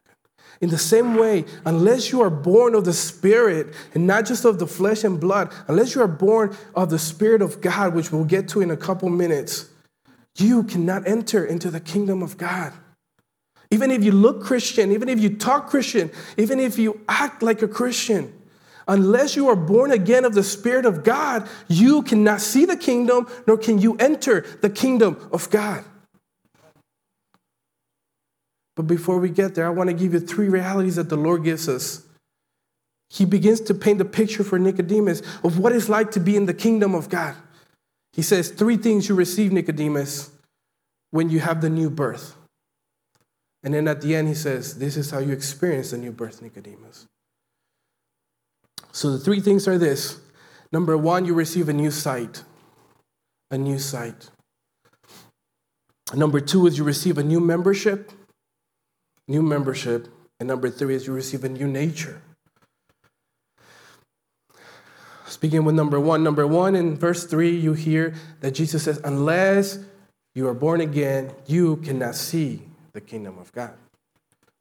In 0.62 0.70
the 0.70 0.78
same 0.78 1.16
way, 1.16 1.46
unless 1.66 2.12
you 2.12 2.22
are 2.22 2.30
born 2.30 2.74
of 2.74 2.86
the 2.86 2.94
Spirit 2.94 3.74
and 3.94 4.08
not 4.08 4.26
just 4.26 4.46
of 4.46 4.60
the 4.60 4.68
flesh 4.68 5.04
and 5.04 5.20
blood, 5.20 5.52
unless 5.68 5.94
you 5.94 6.02
are 6.02 6.08
born 6.08 6.56
of 6.76 6.90
the 6.90 7.00
Spirit 7.00 7.42
of 7.42 7.62
God, 7.62 7.94
which 7.94 8.12
we'll 8.12 8.24
get 8.24 8.48
to 8.50 8.62
in 8.62 8.72
a 8.72 8.78
couple 8.78 9.10
minutes, 9.10 9.70
you 10.38 10.64
cannot 10.64 11.08
enter 11.08 11.46
into 11.46 11.70
the 11.70 11.80
kingdom 11.80 12.24
of 12.24 12.38
God. 12.38 12.74
Even 13.72 13.92
if 13.92 14.04
you 14.04 14.12
look 14.12 14.44
Christian, 14.44 14.92
even 14.92 15.10
if 15.10 15.20
you 15.20 15.36
talk 15.36 15.68
Christian, 15.70 16.12
even 16.38 16.60
if 16.60 16.78
you 16.78 17.02
act 17.10 17.42
like 17.44 17.62
a 17.62 17.68
Christian, 17.68 18.32
unless 18.88 19.36
you 19.36 19.48
are 19.50 19.56
born 19.56 19.92
again 19.92 20.26
of 20.26 20.34
the 20.34 20.44
Spirit 20.44 20.86
of 20.86 21.04
God, 21.04 21.48
you 21.68 22.02
cannot 22.02 22.42
see 22.42 22.66
the 22.66 22.78
kingdom, 22.78 23.28
nor 23.48 23.58
can 23.58 23.80
you 23.80 23.96
enter 23.98 24.42
the 24.62 24.70
kingdom 24.70 25.30
of 25.32 25.50
God. 25.50 25.84
But 28.76 28.88
before 28.88 29.20
we 29.20 29.30
get 29.30 29.56
there, 29.56 29.68
I 29.68 29.70
want 29.70 29.90
to 29.90 29.96
give 29.96 30.14
you 30.14 30.20
three 30.20 30.50
realities 30.50 30.96
that 30.96 31.10
the 31.10 31.18
Lord 31.18 31.44
gives 31.44 31.70
us. 31.70 32.04
He 33.10 33.26
begins 33.26 33.62
to 33.62 33.76
paint 33.76 34.00
the 34.00 34.06
picture 34.06 34.44
for 34.44 34.58
Nicodemus 34.58 35.22
of 35.44 35.60
what 35.60 35.72
it's 35.72 35.90
like 35.90 36.10
to 36.12 36.20
be 36.20 36.36
in 36.36 36.48
the 36.48 36.54
kingdom 36.54 36.96
of 36.96 37.10
God. 37.10 37.36
He 38.14 38.24
says, 38.24 38.50
Three 38.50 38.78
things 38.78 39.08
you 39.08 39.16
receive, 39.16 39.52
Nicodemus, 39.52 40.32
when 41.12 41.30
you 41.30 41.40
have 41.40 41.62
the 41.62 41.70
new 41.70 41.92
birth. 41.92 42.36
And 43.64 43.74
then 43.74 43.88
at 43.88 44.02
the 44.02 44.16
end, 44.16 44.28
he 44.28 44.34
says, 44.34 44.80
This 44.80 44.98
is 44.98 45.12
how 45.12 45.20
you 45.20 45.32
experience 45.32 45.92
the 45.92 45.98
new 46.00 46.12
birth, 46.12 46.42
Nicodemus. 46.42 47.06
So 48.94 49.12
the 49.12 49.20
three 49.20 49.40
things 49.40 49.68
are 49.68 49.78
this 49.78 50.22
number 50.72 50.96
one, 50.98 51.26
you 51.26 51.34
receive 51.34 51.68
a 51.68 51.74
new 51.74 51.92
sight. 51.92 52.44
A 53.52 53.58
new 53.58 53.80
sight. 53.80 54.30
Number 56.14 56.40
two 56.40 56.68
is 56.68 56.78
you 56.78 56.84
receive 56.84 57.18
a 57.18 57.24
new 57.24 57.40
membership. 57.40 58.12
New 59.28 59.42
membership. 59.42 60.08
And 60.40 60.48
number 60.48 60.70
three 60.70 60.96
is 60.96 61.08
you 61.08 61.14
receive 61.14 61.44
a 61.44 61.50
new 61.50 61.68
nature. 61.68 62.22
Speaking 65.26 65.66
with 65.66 65.74
number 65.74 66.00
one, 66.00 66.24
number 66.24 66.46
one 66.46 66.76
in 66.76 66.96
verse 66.96 67.26
three, 67.26 67.56
you 67.56 67.74
hear 67.74 68.14
that 68.42 68.52
Jesus 68.52 68.84
says, 68.84 69.02
Unless 69.04 69.80
you 70.36 70.48
are 70.48 70.54
born 70.54 70.82
again, 70.82 71.32
you 71.48 71.78
cannot 71.78 72.16
see 72.16 72.62
the 72.94 73.02
kingdom 73.02 73.40
of 73.40 73.52
God. 73.52 73.74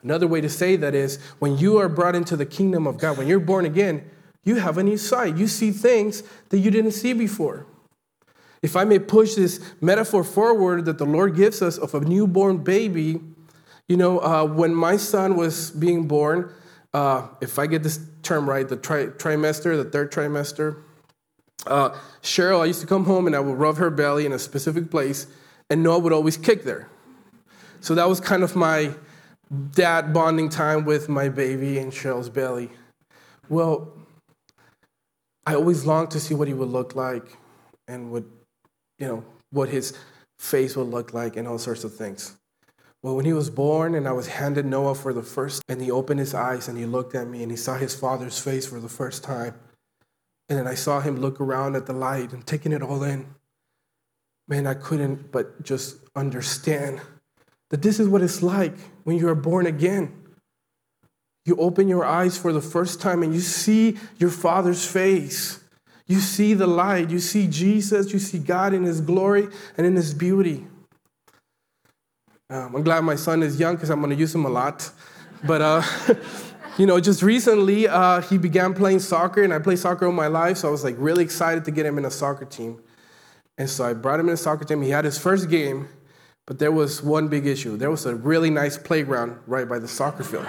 Another 0.03 0.27
way 0.27 0.41
to 0.41 0.49
say 0.49 0.77
that 0.77 0.95
is 0.95 1.19
when 1.39 1.59
you 1.59 1.79
are 1.79 1.89
brought 1.89 2.15
into 2.15 2.37
the 2.37 2.47
kingdom 2.47 2.87
of 2.87 2.97
God, 2.97 3.19
when 3.19 3.27
you're 3.27 3.39
born 3.39 3.67
again, 3.67 4.11
you 4.45 4.57
have 4.57 4.79
a 4.79 4.83
new 4.83 4.97
sight. 4.97 5.37
You 5.37 5.47
see 5.47 5.71
things 5.71 6.23
that 6.49 6.59
you 6.59 6.71
didn't 6.71 6.93
see 6.93 7.13
before. 7.13 7.67
If 8.63 8.77
I 8.77 8.85
may 8.85 8.99
push 8.99 9.35
this 9.35 9.61
metaphor 9.81 10.23
forward 10.23 10.85
that 10.85 10.99
the 10.99 11.07
Lord 11.07 11.35
gives 11.35 11.63
us 11.63 11.79
of 11.79 11.95
a 11.95 12.01
newborn 12.01 12.59
baby, 12.59 13.21
you 13.89 13.97
know, 13.97 14.21
uh, 14.21 14.45
when 14.45 14.75
my 14.75 14.97
son 14.97 15.37
was 15.37 15.71
being 15.73 16.07
born, 16.07 16.53
uh, 16.95 17.29
if 17.41 17.59
I 17.59 17.67
get 17.67 17.83
this 17.83 18.01
term 18.23 18.49
right, 18.49 18.69
the 18.69 18.77
tri- 18.77 19.07
trimester, 19.07 19.77
the 19.77 19.89
third 19.91 20.13
trimester, 20.13 20.83
uh, 21.67 21.91
Cheryl, 22.23 22.61
I 22.61 22.67
used 22.67 22.81
to 22.81 22.87
come 22.87 23.05
home 23.05 23.27
and 23.27 23.35
I 23.35 23.41
would 23.41 23.59
rub 23.59 23.77
her 23.77 23.91
belly 23.91 24.27
in 24.27 24.33
a 24.33 24.39
specific 24.39 24.91
place, 24.91 25.27
and 25.71 25.83
Noah 25.83 26.01
would 26.01 26.13
always 26.13 26.37
kick 26.37 26.65
there. 26.65 26.89
So 27.81 27.95
that 27.95 28.09
was 28.09 28.21
kind 28.21 28.43
of 28.43 28.55
my 28.55 28.95
dad 29.73 30.13
bonding 30.13 30.49
time 30.49 30.85
with 30.85 31.09
my 31.09 31.29
baby 31.29 31.79
and 31.79 31.93
Cheryl's 31.93 32.29
belly. 32.29 32.71
Well, 33.49 33.93
I 35.45 35.55
always 35.55 35.85
longed 35.85 36.11
to 36.13 36.21
see 36.21 36.35
what 36.35 36.49
he 36.49 36.55
would 36.55 36.69
look 36.69 36.95
like 36.95 37.37
and 37.89 38.13
what, 38.13 38.25
you 38.99 39.07
know, 39.07 39.25
what 39.51 39.69
his 39.69 39.97
face 40.39 40.77
would 40.77 40.89
look 40.89 41.13
like 41.13 41.37
and 41.37 41.49
all 41.49 41.59
sorts 41.59 41.85
of 41.85 41.95
things. 41.95 42.37
Well, 43.03 43.17
when 43.17 43.25
he 43.25 43.33
was 43.33 43.51
born 43.51 43.97
and 43.97 44.07
I 44.07 44.13
was 44.13 44.29
handed 44.29 44.65
Noah 44.65 44.95
for 44.95 45.13
the 45.13 45.25
first, 45.25 45.63
and 45.69 45.83
he 45.83 45.91
opened 45.91 46.21
his 46.21 46.35
eyes 46.35 46.69
and 46.69 46.79
he 46.79 46.87
looked 46.87 47.17
at 47.17 47.27
me 47.27 47.43
and 47.43 47.51
he 47.51 47.57
saw 47.57 47.77
his 47.77 47.95
father's 47.95 48.39
face 48.39 48.67
for 48.67 48.79
the 48.79 48.89
first 48.89 49.25
time. 49.25 49.55
And 50.49 50.59
then 50.59 50.69
I 50.69 50.75
saw 50.75 51.01
him 51.01 51.17
look 51.17 51.41
around 51.41 51.75
at 51.75 51.87
the 51.87 51.93
light 51.93 52.33
and 52.33 52.47
taking 52.47 52.73
it 52.73 52.83
all 52.83 53.03
in. 53.03 53.27
Man, 54.47 54.67
I 54.67 54.75
couldn't 54.75 55.33
but 55.33 55.65
just 55.65 55.97
understand 56.15 57.01
that 57.71 57.83
this 57.83 57.99
is 57.99 58.09
what 58.09 58.23
it's 58.23 58.43
like 58.43 58.79
when 59.03 59.19
you 59.19 59.29
are 59.29 59.35
born 59.35 59.67
again. 59.67 60.22
You 61.45 61.57
open 61.57 61.89
your 61.89 62.05
eyes 62.05 62.39
for 62.39 62.53
the 62.53 62.61
first 62.61 63.01
time 63.01 63.23
and 63.23 63.35
you 63.35 63.41
see 63.41 63.99
your 64.19 64.31
Father's 64.31 64.87
face. 64.87 65.63
You 66.07 66.21
see 66.21 66.55
the 66.55 66.67
light. 66.67 67.11
You 67.11 67.19
see 67.19 67.47
Jesus. 67.47 68.13
You 68.13 68.19
see 68.19 68.39
God 68.39 68.75
in 68.75 68.85
His 68.85 69.01
glory 69.01 69.49
and 69.77 69.87
in 69.87 69.97
His 69.97 70.15
beauty. 70.15 70.67
Um, 72.53 72.77
I'm 72.77 72.83
glad 72.83 73.01
my 73.03 73.15
son 73.15 73.43
is 73.43 73.59
young 73.59 73.77
because 73.77 73.89
I'm 73.89 74.01
going 74.01 74.11
to 74.11 74.17
use 74.17 74.35
him 74.35 74.45
a 74.45 74.51
lot. 74.51 74.91
But, 75.43 75.63
uh, 75.63 75.83
you 76.79 76.85
know, 76.85 77.01
just 77.01 77.23
recently 77.23 77.89
uh, 77.89 78.21
he 78.21 78.37
began 78.37 78.75
playing 78.75 78.99
soccer, 78.99 79.43
and 79.43 79.55
I 79.55 79.59
played 79.59 79.79
soccer 79.79 80.05
all 80.05 80.13
my 80.13 80.27
life, 80.27 80.59
so 80.59 80.69
I 80.69 80.71
was 80.71 80.85
like 80.85 80.97
really 80.99 81.25
excited 81.25 81.65
to 81.65 81.71
get 81.71 81.87
him 81.87 81.97
in 81.97 82.05
a 82.05 82.11
soccer 82.11 82.45
team. 82.45 82.83
And 83.57 83.71
so 83.71 83.85
I 83.85 83.95
brought 83.95 84.21
him 84.21 84.29
in 84.29 84.35
a 84.35 84.37
soccer 84.37 84.67
team. 84.67 84.83
He 84.83 84.91
had 84.91 85.07
his 85.07 85.17
first 85.17 85.49
game, 85.49 85.89
but 86.47 86.59
there 86.59 86.73
was 86.73 87.03
one 87.03 87.29
big 87.29 87.47
issue. 87.47 87.79
There 87.79 87.91
was 87.91 88.05
a 88.05 88.15
really 88.15 88.51
nice 88.51 88.77
playground 88.77 89.39
right 89.47 89.67
by 89.67 89.79
the 89.79 89.89
soccer 89.89 90.23
field. 90.23 90.47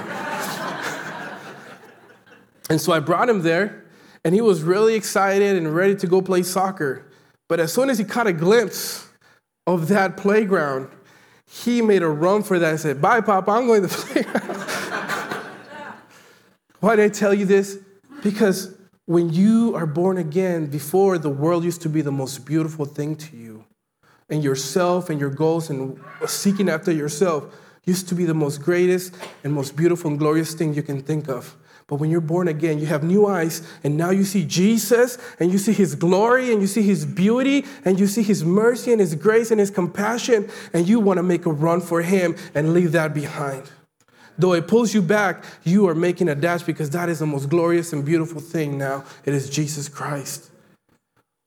And 2.70 2.80
so 2.80 2.94
I 2.94 3.00
brought 3.00 3.30
him 3.30 3.42
there, 3.42 3.86
and 4.24 4.34
he 4.34 4.42
was 4.42 4.64
really 4.64 4.96
excited 4.96 5.58
and 5.58 5.74
ready 5.76 5.96
to 5.96 6.08
go 6.08 6.22
play 6.22 6.44
soccer. 6.44 7.06
But 7.50 7.60
as 7.60 7.74
soon 7.74 7.90
as 7.90 7.98
he 7.98 8.06
caught 8.06 8.28
a 8.28 8.34
glimpse 8.34 9.08
of 9.68 9.90
that 9.90 10.18
playground, 10.18 10.90
he 11.46 11.82
made 11.82 12.02
a 12.02 12.08
run 12.08 12.42
for 12.44 12.58
that 12.58 12.70
and 12.70 12.80
said, 12.80 13.02
Bye, 13.02 13.22
Papa, 13.22 13.52
I'm 13.52 13.68
going 13.68 13.82
to 13.82 13.88
playground. 13.90 15.44
Why 16.80 16.96
did 16.96 17.06
I 17.06 17.10
tell 17.10 17.34
you 17.34 17.46
this? 17.46 17.78
Because 18.24 18.76
when 19.06 19.30
you 19.30 19.76
are 19.76 19.86
born 19.86 20.18
again, 20.18 20.68
before 20.68 21.18
the 21.18 21.30
world 21.30 21.64
used 21.64 21.82
to 21.84 21.90
be 21.90 22.02
the 22.02 22.12
most 22.12 22.46
beautiful 22.46 22.86
thing 22.86 23.16
to 23.18 23.38
you 23.38 23.66
and 24.30 24.44
yourself 24.44 25.10
and 25.10 25.20
your 25.20 25.30
goals 25.30 25.70
and 25.70 26.00
seeking 26.26 26.70
after 26.70 26.92
yourself 26.92 27.46
used 27.86 28.08
to 28.10 28.16
be 28.16 28.26
the 28.26 28.34
most 28.34 28.62
greatest 28.62 29.14
and 29.44 29.54
most 29.54 29.76
beautiful 29.76 30.10
and 30.10 30.20
glorious 30.20 30.54
thing 30.54 30.74
you 30.74 30.84
can 30.84 31.02
think 31.02 31.28
of. 31.28 31.56
But 31.94 32.00
when 32.00 32.10
you're 32.10 32.22
born 32.22 32.48
again, 32.48 32.80
you 32.80 32.88
have 32.88 33.04
new 33.04 33.28
eyes, 33.28 33.62
and 33.84 33.96
now 33.96 34.10
you 34.10 34.24
see 34.24 34.46
Jesus, 34.46 35.20
and 35.40 35.52
you 35.52 35.60
see 35.60 35.74
his 35.74 35.94
glory, 35.94 36.52
and 36.52 36.60
you 36.60 36.66
see 36.66 36.82
his 36.82 37.06
beauty, 37.06 37.66
and 37.86 38.00
you 38.00 38.08
see 38.08 38.24
his 38.24 38.44
mercy, 38.44 38.92
and 38.92 39.00
his 39.00 39.14
grace, 39.14 39.52
and 39.52 39.60
his 39.60 39.70
compassion, 39.70 40.50
and 40.74 40.90
you 40.90 41.00
want 41.00 41.18
to 41.18 41.22
make 41.24 41.46
a 41.46 41.52
run 41.52 41.82
for 41.82 42.02
him 42.02 42.36
and 42.56 42.74
leave 42.74 42.94
that 42.94 43.14
behind. 43.14 43.70
Though 44.40 44.54
it 44.54 44.68
pulls 44.68 44.96
you 44.96 45.04
back, 45.04 45.44
you 45.64 45.88
are 45.88 45.94
making 45.94 46.30
a 46.30 46.34
dash 46.34 46.64
because 46.64 46.90
that 46.90 47.10
is 47.10 47.20
the 47.20 47.28
most 47.28 47.48
glorious 47.48 47.94
and 47.94 48.04
beautiful 48.04 48.42
thing 48.42 48.76
now. 48.76 49.06
It 49.24 49.36
is 49.36 49.48
Jesus 49.48 49.88
Christ. 49.88 50.50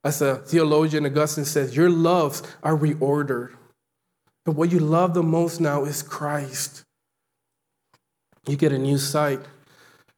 As 0.04 0.22
a 0.22 0.36
theologian, 0.36 1.06
Augustine 1.06 1.44
says, 1.44 1.74
Your 1.74 1.90
loves 1.90 2.44
are 2.62 2.76
reordered. 2.76 3.56
And 4.46 4.54
what 4.54 4.70
you 4.70 4.78
love 4.78 5.12
the 5.12 5.24
most 5.24 5.60
now 5.60 5.86
is 5.86 6.04
Christ. 6.04 6.84
You 8.46 8.56
get 8.56 8.70
a 8.70 8.78
new 8.78 8.98
sight. 8.98 9.40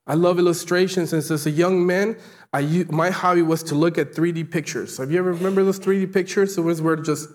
I 0.08 0.14
love 0.14 0.38
illustrations, 0.38 1.12
and 1.12 1.22
as 1.30 1.46
a 1.46 1.50
young 1.50 1.86
man, 1.86 2.16
I, 2.54 2.86
my 2.88 3.10
hobby 3.10 3.42
was 3.42 3.62
to 3.64 3.74
look 3.74 3.98
at 3.98 4.14
3D 4.14 4.50
pictures. 4.50 4.96
Have 4.96 5.12
you 5.12 5.18
ever 5.18 5.34
remember 5.34 5.62
those 5.62 5.78
3D 5.78 6.10
pictures? 6.14 6.56
It 6.56 6.62
was 6.62 6.80
where 6.80 6.96
just 6.96 7.28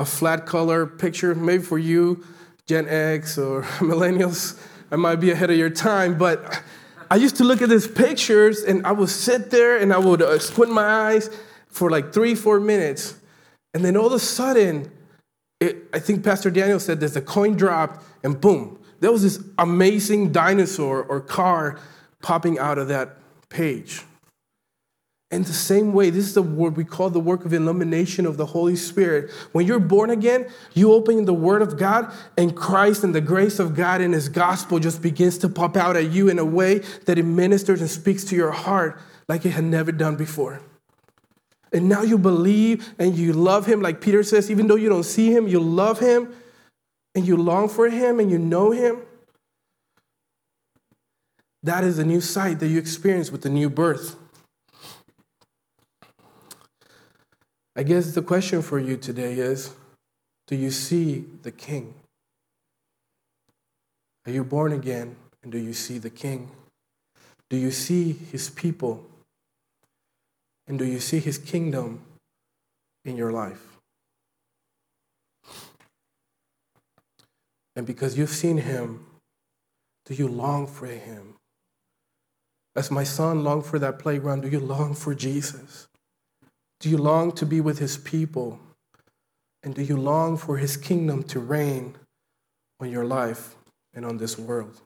a 0.00 0.04
flat 0.04 0.44
color 0.44 0.84
picture, 0.84 1.34
maybe 1.36 1.62
for 1.62 1.78
you, 1.78 2.24
Gen 2.66 2.88
X 2.88 3.38
or 3.38 3.62
millennials. 3.78 4.60
I 4.90 4.96
might 4.96 5.16
be 5.16 5.30
ahead 5.30 5.50
of 5.50 5.56
your 5.56 5.70
time, 5.70 6.18
but 6.18 6.60
I 7.08 7.16
used 7.16 7.36
to 7.36 7.44
look 7.44 7.62
at 7.62 7.68
these 7.68 7.86
pictures 7.86 8.62
and 8.64 8.84
I 8.84 8.92
would 8.92 9.10
sit 9.10 9.50
there 9.50 9.78
and 9.78 9.92
I 9.92 9.98
would 9.98 10.20
uh, 10.20 10.38
squint 10.40 10.72
my 10.72 10.84
eyes 10.84 11.30
for 11.68 11.88
like 11.88 12.12
three, 12.12 12.34
four 12.34 12.58
minutes. 12.58 13.16
And 13.74 13.84
then 13.84 13.96
all 13.96 14.06
of 14.06 14.12
a 14.12 14.18
sudden, 14.18 14.90
it, 15.60 15.88
I 15.92 16.00
think 16.00 16.24
Pastor 16.24 16.50
Daniel 16.50 16.80
said 16.80 16.98
there's 16.98 17.16
a 17.16 17.22
coin 17.22 17.54
dropped 17.54 18.04
and 18.24 18.40
boom, 18.40 18.78
there 19.00 19.12
was 19.12 19.22
this 19.22 19.42
amazing 19.58 20.32
dinosaur 20.32 21.04
or 21.04 21.20
car 21.20 21.78
popping 22.22 22.58
out 22.58 22.78
of 22.78 22.88
that 22.88 23.16
page. 23.48 24.02
In 25.30 25.42
the 25.42 25.52
same 25.52 25.92
way, 25.92 26.08
this 26.08 26.24
is 26.24 26.32
the 26.32 26.42
word 26.42 26.78
we 26.78 26.84
call 26.84 27.10
the 27.10 27.20
work 27.20 27.44
of 27.44 27.52
illumination 27.52 28.24
of 28.24 28.38
the 28.38 28.46
Holy 28.46 28.76
Spirit. 28.76 29.30
When 29.52 29.66
you're 29.66 29.78
born 29.78 30.08
again, 30.08 30.48
you 30.72 30.90
open 30.92 31.26
the 31.26 31.34
Word 31.34 31.60
of 31.60 31.76
God, 31.76 32.10
and 32.38 32.56
Christ 32.56 33.04
and 33.04 33.14
the 33.14 33.20
grace 33.20 33.58
of 33.58 33.74
God 33.74 34.00
and 34.00 34.14
His 34.14 34.30
gospel 34.30 34.78
just 34.78 35.02
begins 35.02 35.36
to 35.38 35.50
pop 35.50 35.76
out 35.76 35.96
at 35.96 36.10
you 36.10 36.30
in 36.30 36.38
a 36.38 36.46
way 36.46 36.78
that 37.04 37.18
it 37.18 37.24
ministers 37.24 37.82
and 37.82 37.90
speaks 37.90 38.24
to 38.24 38.36
your 38.36 38.52
heart 38.52 38.98
like 39.28 39.44
it 39.44 39.50
had 39.50 39.64
never 39.64 39.92
done 39.92 40.16
before. 40.16 40.62
And 41.74 41.90
now 41.90 42.00
you 42.00 42.16
believe 42.16 42.94
and 42.98 43.14
you 43.14 43.34
love 43.34 43.66
Him, 43.66 43.82
like 43.82 44.00
Peter 44.00 44.22
says, 44.22 44.50
even 44.50 44.66
though 44.66 44.76
you 44.76 44.88
don't 44.88 45.04
see 45.04 45.30
Him, 45.30 45.46
you 45.46 45.60
love 45.60 46.00
Him 46.00 46.34
and 47.14 47.26
you 47.26 47.36
long 47.36 47.68
for 47.68 47.90
Him 47.90 48.18
and 48.18 48.30
you 48.30 48.38
know 48.38 48.70
Him. 48.70 49.02
That 51.62 51.84
is 51.84 51.98
a 51.98 52.04
new 52.04 52.20
sight 52.20 52.60
that 52.60 52.68
you 52.68 52.78
experience 52.78 53.30
with 53.30 53.42
the 53.42 53.50
new 53.50 53.68
birth. 53.68 54.16
I 57.74 57.82
guess 57.82 58.14
the 58.14 58.22
question 58.22 58.62
for 58.62 58.78
you 58.78 58.96
today 58.96 59.34
is 59.34 59.72
Do 60.46 60.56
you 60.56 60.70
see 60.70 61.24
the 61.42 61.50
King? 61.50 61.94
Are 64.26 64.32
you 64.32 64.44
born 64.44 64.72
again 64.72 65.16
and 65.42 65.50
do 65.50 65.58
you 65.58 65.72
see 65.72 65.98
the 65.98 66.10
King? 66.10 66.50
Do 67.50 67.56
you 67.56 67.70
see 67.70 68.12
his 68.12 68.50
people? 68.50 69.06
And 70.66 70.78
do 70.78 70.84
you 70.84 71.00
see 71.00 71.18
his 71.18 71.38
kingdom 71.38 72.02
in 73.04 73.16
your 73.16 73.32
life? 73.32 73.78
And 77.74 77.86
because 77.86 78.18
you've 78.18 78.28
seen 78.28 78.58
him, 78.58 79.06
do 80.04 80.14
you 80.14 80.28
long 80.28 80.66
for 80.66 80.86
him? 80.86 81.37
As 82.78 82.92
my 82.92 83.02
son 83.02 83.42
longed 83.42 83.66
for 83.66 83.80
that 83.80 83.98
playground, 83.98 84.42
do 84.42 84.48
you 84.48 84.60
long 84.60 84.94
for 84.94 85.12
Jesus? 85.12 85.88
Do 86.78 86.88
you 86.88 86.96
long 86.96 87.32
to 87.32 87.44
be 87.44 87.60
with 87.60 87.80
his 87.80 87.96
people? 87.96 88.60
And 89.64 89.74
do 89.74 89.82
you 89.82 89.96
long 89.96 90.36
for 90.36 90.58
his 90.58 90.76
kingdom 90.76 91.24
to 91.24 91.40
reign 91.40 91.96
on 92.78 92.88
your 92.88 93.04
life 93.04 93.56
and 93.94 94.06
on 94.06 94.18
this 94.18 94.38
world? 94.38 94.80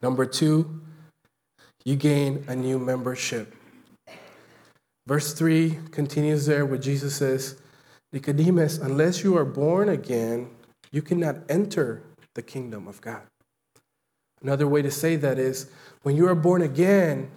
Number 0.00 0.26
two, 0.26 0.80
you 1.84 1.96
gain 1.96 2.44
a 2.46 2.54
new 2.54 2.78
membership. 2.78 3.52
Verse 5.08 5.34
3 5.34 5.76
continues 5.90 6.46
there 6.46 6.64
where 6.64 6.78
Jesus 6.78 7.16
says, 7.16 7.60
Nicodemus, 8.12 8.78
unless 8.78 9.24
you 9.24 9.36
are 9.36 9.44
born 9.44 9.88
again, 9.88 10.50
you 10.92 11.02
cannot 11.02 11.38
enter 11.48 12.04
the 12.36 12.42
kingdom 12.42 12.86
of 12.86 13.00
God. 13.00 13.22
Another 14.44 14.68
way 14.68 14.82
to 14.82 14.90
say 14.90 15.16
that 15.16 15.38
is 15.38 15.70
when 16.02 16.16
you 16.16 16.28
are 16.28 16.34
born 16.34 16.60
again, 16.60 17.30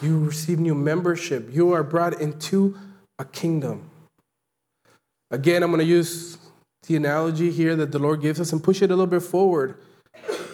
you 0.00 0.24
receive 0.24 0.58
new 0.58 0.74
membership. 0.74 1.48
You 1.52 1.72
are 1.72 1.82
brought 1.82 2.18
into 2.18 2.76
a 3.18 3.26
kingdom. 3.26 3.90
Again, 5.30 5.62
I'm 5.62 5.70
going 5.70 5.80
to 5.80 5.84
use 5.84 6.38
the 6.86 6.96
analogy 6.96 7.50
here 7.50 7.76
that 7.76 7.92
the 7.92 7.98
Lord 7.98 8.22
gives 8.22 8.40
us 8.40 8.52
and 8.52 8.64
push 8.64 8.80
it 8.80 8.86
a 8.86 8.96
little 8.96 9.06
bit 9.06 9.22
forward. 9.22 9.76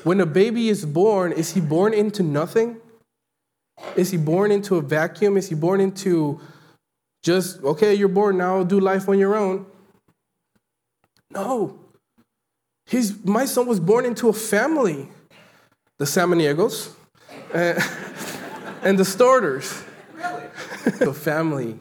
When 0.02 0.20
a 0.20 0.26
baby 0.26 0.68
is 0.68 0.84
born, 0.84 1.30
is 1.30 1.54
he 1.54 1.60
born 1.60 1.94
into 1.94 2.24
nothing? 2.24 2.78
Is 3.94 4.10
he 4.10 4.16
born 4.16 4.50
into 4.50 4.76
a 4.76 4.82
vacuum? 4.82 5.36
Is 5.36 5.48
he 5.48 5.54
born 5.54 5.80
into 5.80 6.40
just, 7.22 7.62
okay, 7.62 7.94
you're 7.94 8.08
born 8.08 8.36
now, 8.36 8.64
do 8.64 8.80
life 8.80 9.08
on 9.08 9.20
your 9.20 9.36
own? 9.36 9.66
No. 11.30 11.78
He's, 12.86 13.24
my 13.24 13.44
son 13.44 13.66
was 13.66 13.78
born 13.78 14.04
into 14.04 14.28
a 14.28 14.32
family. 14.32 15.08
The 15.98 16.04
Samaniegos. 16.04 16.92
Uh, 17.52 17.80
and 18.82 18.98
the 18.98 19.04
starters. 19.04 19.82
Really? 20.14 20.44
a 21.00 21.12
family. 21.12 21.78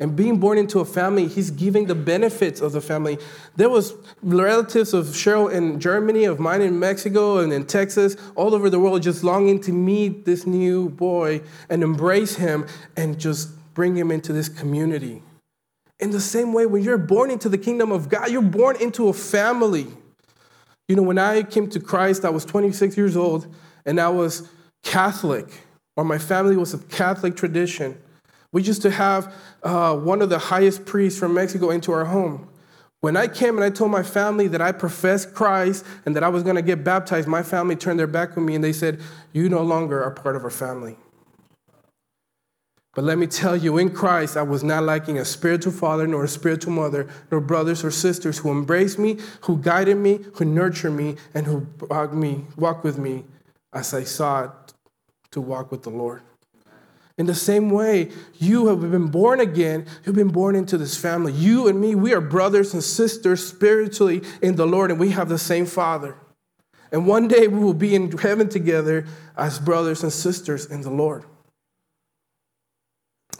And 0.00 0.16
being 0.16 0.38
born 0.38 0.58
into 0.58 0.80
a 0.80 0.84
family, 0.84 1.28
he's 1.28 1.50
giving 1.52 1.86
the 1.86 1.94
benefits 1.94 2.60
of 2.60 2.72
the 2.72 2.80
family. 2.80 3.16
There 3.54 3.70
was 3.70 3.94
relatives 4.22 4.92
of 4.92 5.06
Cheryl 5.06 5.52
in 5.52 5.78
Germany, 5.78 6.24
of 6.24 6.40
mine 6.40 6.62
in 6.62 6.80
Mexico 6.80 7.38
and 7.38 7.52
in 7.52 7.64
Texas, 7.64 8.16
all 8.34 8.54
over 8.54 8.68
the 8.68 8.80
world, 8.80 9.02
just 9.02 9.22
longing 9.22 9.60
to 9.62 9.72
meet 9.72 10.24
this 10.24 10.46
new 10.46 10.88
boy 10.90 11.42
and 11.70 11.82
embrace 11.82 12.34
him 12.34 12.66
and 12.96 13.20
just 13.20 13.50
bring 13.74 13.96
him 13.96 14.10
into 14.10 14.32
this 14.32 14.48
community. 14.48 15.22
In 16.00 16.10
the 16.10 16.20
same 16.20 16.52
way, 16.52 16.66
when 16.66 16.82
you're 16.82 16.98
born 16.98 17.30
into 17.30 17.48
the 17.48 17.58
kingdom 17.58 17.92
of 17.92 18.08
God, 18.08 18.30
you're 18.30 18.42
born 18.42 18.76
into 18.80 19.08
a 19.08 19.12
family. 19.12 19.86
You 20.88 20.96
know, 20.96 21.02
when 21.02 21.18
I 21.18 21.44
came 21.44 21.70
to 21.70 21.78
Christ, 21.78 22.24
I 22.24 22.30
was 22.30 22.44
26 22.44 22.96
years 22.96 23.16
old 23.16 23.46
and 23.86 24.00
I 24.00 24.08
was 24.08 24.48
Catholic 24.82 25.48
or 25.96 26.04
my 26.04 26.18
family 26.18 26.56
was 26.56 26.74
a 26.74 26.78
Catholic 26.78 27.36
tradition. 27.36 28.00
We 28.52 28.62
used 28.62 28.82
to 28.82 28.90
have 28.90 29.32
uh, 29.62 29.96
one 29.96 30.22
of 30.22 30.28
the 30.28 30.38
highest 30.38 30.84
priests 30.84 31.18
from 31.18 31.34
Mexico 31.34 31.70
into 31.70 31.92
our 31.92 32.04
home. 32.04 32.48
When 33.00 33.16
I 33.16 33.28
came 33.28 33.56
and 33.56 33.64
I 33.64 33.70
told 33.70 33.90
my 33.90 34.02
family 34.02 34.48
that 34.48 34.62
I 34.62 34.72
professed 34.72 35.34
Christ 35.34 35.84
and 36.06 36.16
that 36.16 36.24
I 36.24 36.28
was 36.28 36.42
going 36.42 36.56
to 36.56 36.62
get 36.62 36.84
baptized, 36.84 37.28
my 37.28 37.42
family 37.42 37.76
turned 37.76 37.98
their 37.98 38.06
back 38.06 38.36
on 38.36 38.46
me 38.46 38.54
and 38.54 38.64
they 38.64 38.72
said, 38.72 39.00
You 39.32 39.48
no 39.48 39.62
longer 39.62 40.02
are 40.02 40.10
part 40.10 40.36
of 40.36 40.44
our 40.44 40.50
family. 40.50 40.96
But 42.94 43.04
let 43.04 43.18
me 43.18 43.26
tell 43.26 43.56
you, 43.56 43.76
in 43.76 43.90
Christ, 43.90 44.36
I 44.36 44.42
was 44.42 44.62
not 44.62 44.84
lacking 44.84 45.18
a 45.18 45.24
spiritual 45.24 45.72
father, 45.72 46.06
nor 46.06 46.24
a 46.24 46.28
spiritual 46.28 46.72
mother, 46.72 47.08
nor 47.30 47.40
brothers 47.40 47.84
or 47.84 47.90
sisters 47.90 48.38
who 48.38 48.52
embraced 48.52 49.00
me, 49.00 49.18
who 49.42 49.58
guided 49.58 49.96
me, 49.96 50.20
who 50.34 50.44
nurtured 50.44 50.92
me, 50.92 51.16
and 51.34 51.44
who 51.44 51.66
walked 51.90 52.14
me, 52.14 52.46
walked 52.56 52.84
with 52.84 52.96
me 52.96 53.24
as 53.74 53.92
I 53.92 54.04
sought 54.04 54.72
to 55.32 55.40
walk 55.40 55.70
with 55.70 55.82
the 55.82 55.90
Lord. 55.90 56.22
In 57.16 57.26
the 57.26 57.34
same 57.34 57.70
way, 57.70 58.10
you 58.38 58.66
have 58.68 58.80
been 58.80 59.08
born 59.08 59.38
again. 59.38 59.86
You've 60.04 60.16
been 60.16 60.28
born 60.28 60.56
into 60.56 60.76
this 60.76 60.96
family. 60.96 61.32
You 61.32 61.68
and 61.68 61.80
me, 61.80 61.94
we 61.94 62.12
are 62.12 62.20
brothers 62.20 62.74
and 62.74 62.82
sisters 62.82 63.46
spiritually 63.46 64.22
in 64.42 64.56
the 64.56 64.66
Lord, 64.66 64.90
and 64.90 64.98
we 64.98 65.10
have 65.10 65.28
the 65.28 65.38
same 65.38 65.66
Father. 65.66 66.16
And 66.90 67.06
one 67.06 67.28
day 67.28 67.46
we 67.46 67.58
will 67.58 67.74
be 67.74 67.94
in 67.94 68.10
heaven 68.18 68.48
together 68.48 69.06
as 69.36 69.58
brothers 69.58 70.02
and 70.02 70.12
sisters 70.12 70.66
in 70.66 70.82
the 70.82 70.90
Lord. 70.90 71.24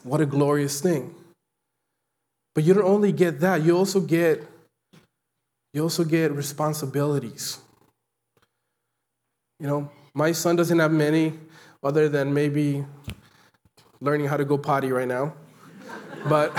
What 0.03 0.21
a 0.21 0.27
glorious 0.27 0.81
thing. 0.81 1.15
But 2.55 2.63
you 2.63 2.75
don't 2.75 2.85
only 2.85 3.11
get 3.11 3.41
that, 3.41 3.63
you 3.63 3.77
also 3.77 4.01
get 4.01 4.49
you 5.73 5.83
also 5.83 6.05
get 6.05 6.31
responsibilities. 6.31 7.59
You 9.59 9.67
know, 9.67 9.91
my 10.15 10.33
son 10.33 10.57
doesn't 10.57 10.79
have 10.79 10.93
many 10.93 11.35
other 11.83 12.09
than 12.09 12.33
maybe 12.33 12.85
learning 14.01 14.29
how 14.29 14.37
to 14.37 14.45
go 14.45 14.57
potty 14.57 14.93
right 14.93 15.09
now. 15.09 15.35
but 16.29 16.57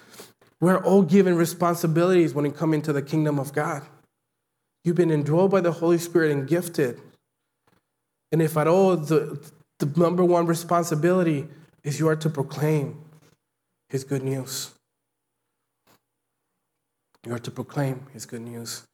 we're 0.60 0.78
all 0.78 1.02
given 1.02 1.36
responsibilities 1.36 2.34
when 2.34 2.46
it 2.46 2.56
comes 2.56 2.74
into 2.74 2.92
the 2.92 3.02
kingdom 3.02 3.38
of 3.38 3.52
God. 3.52 3.82
You've 4.84 4.96
been 4.96 5.10
indwelled 5.10 5.50
by 5.50 5.60
the 5.60 5.72
Holy 5.72 5.98
Spirit 5.98 6.30
and 6.30 6.46
gifted. 6.46 7.00
And 8.32 8.40
if 8.42 8.56
at 8.56 8.66
all, 8.66 8.96
the, 8.96 9.40
the 9.78 9.86
number 9.98 10.24
one 10.24 10.46
responsibility 10.46 11.48
is 11.82 11.98
you 11.98 12.08
are 12.08 12.16
to 12.16 12.30
proclaim 12.30 12.98
His 13.88 14.04
good 14.04 14.22
news. 14.22 14.72
You 17.26 17.34
are 17.34 17.38
to 17.38 17.50
proclaim 17.50 18.06
His 18.12 18.26
good 18.26 18.42
news. 18.42 18.84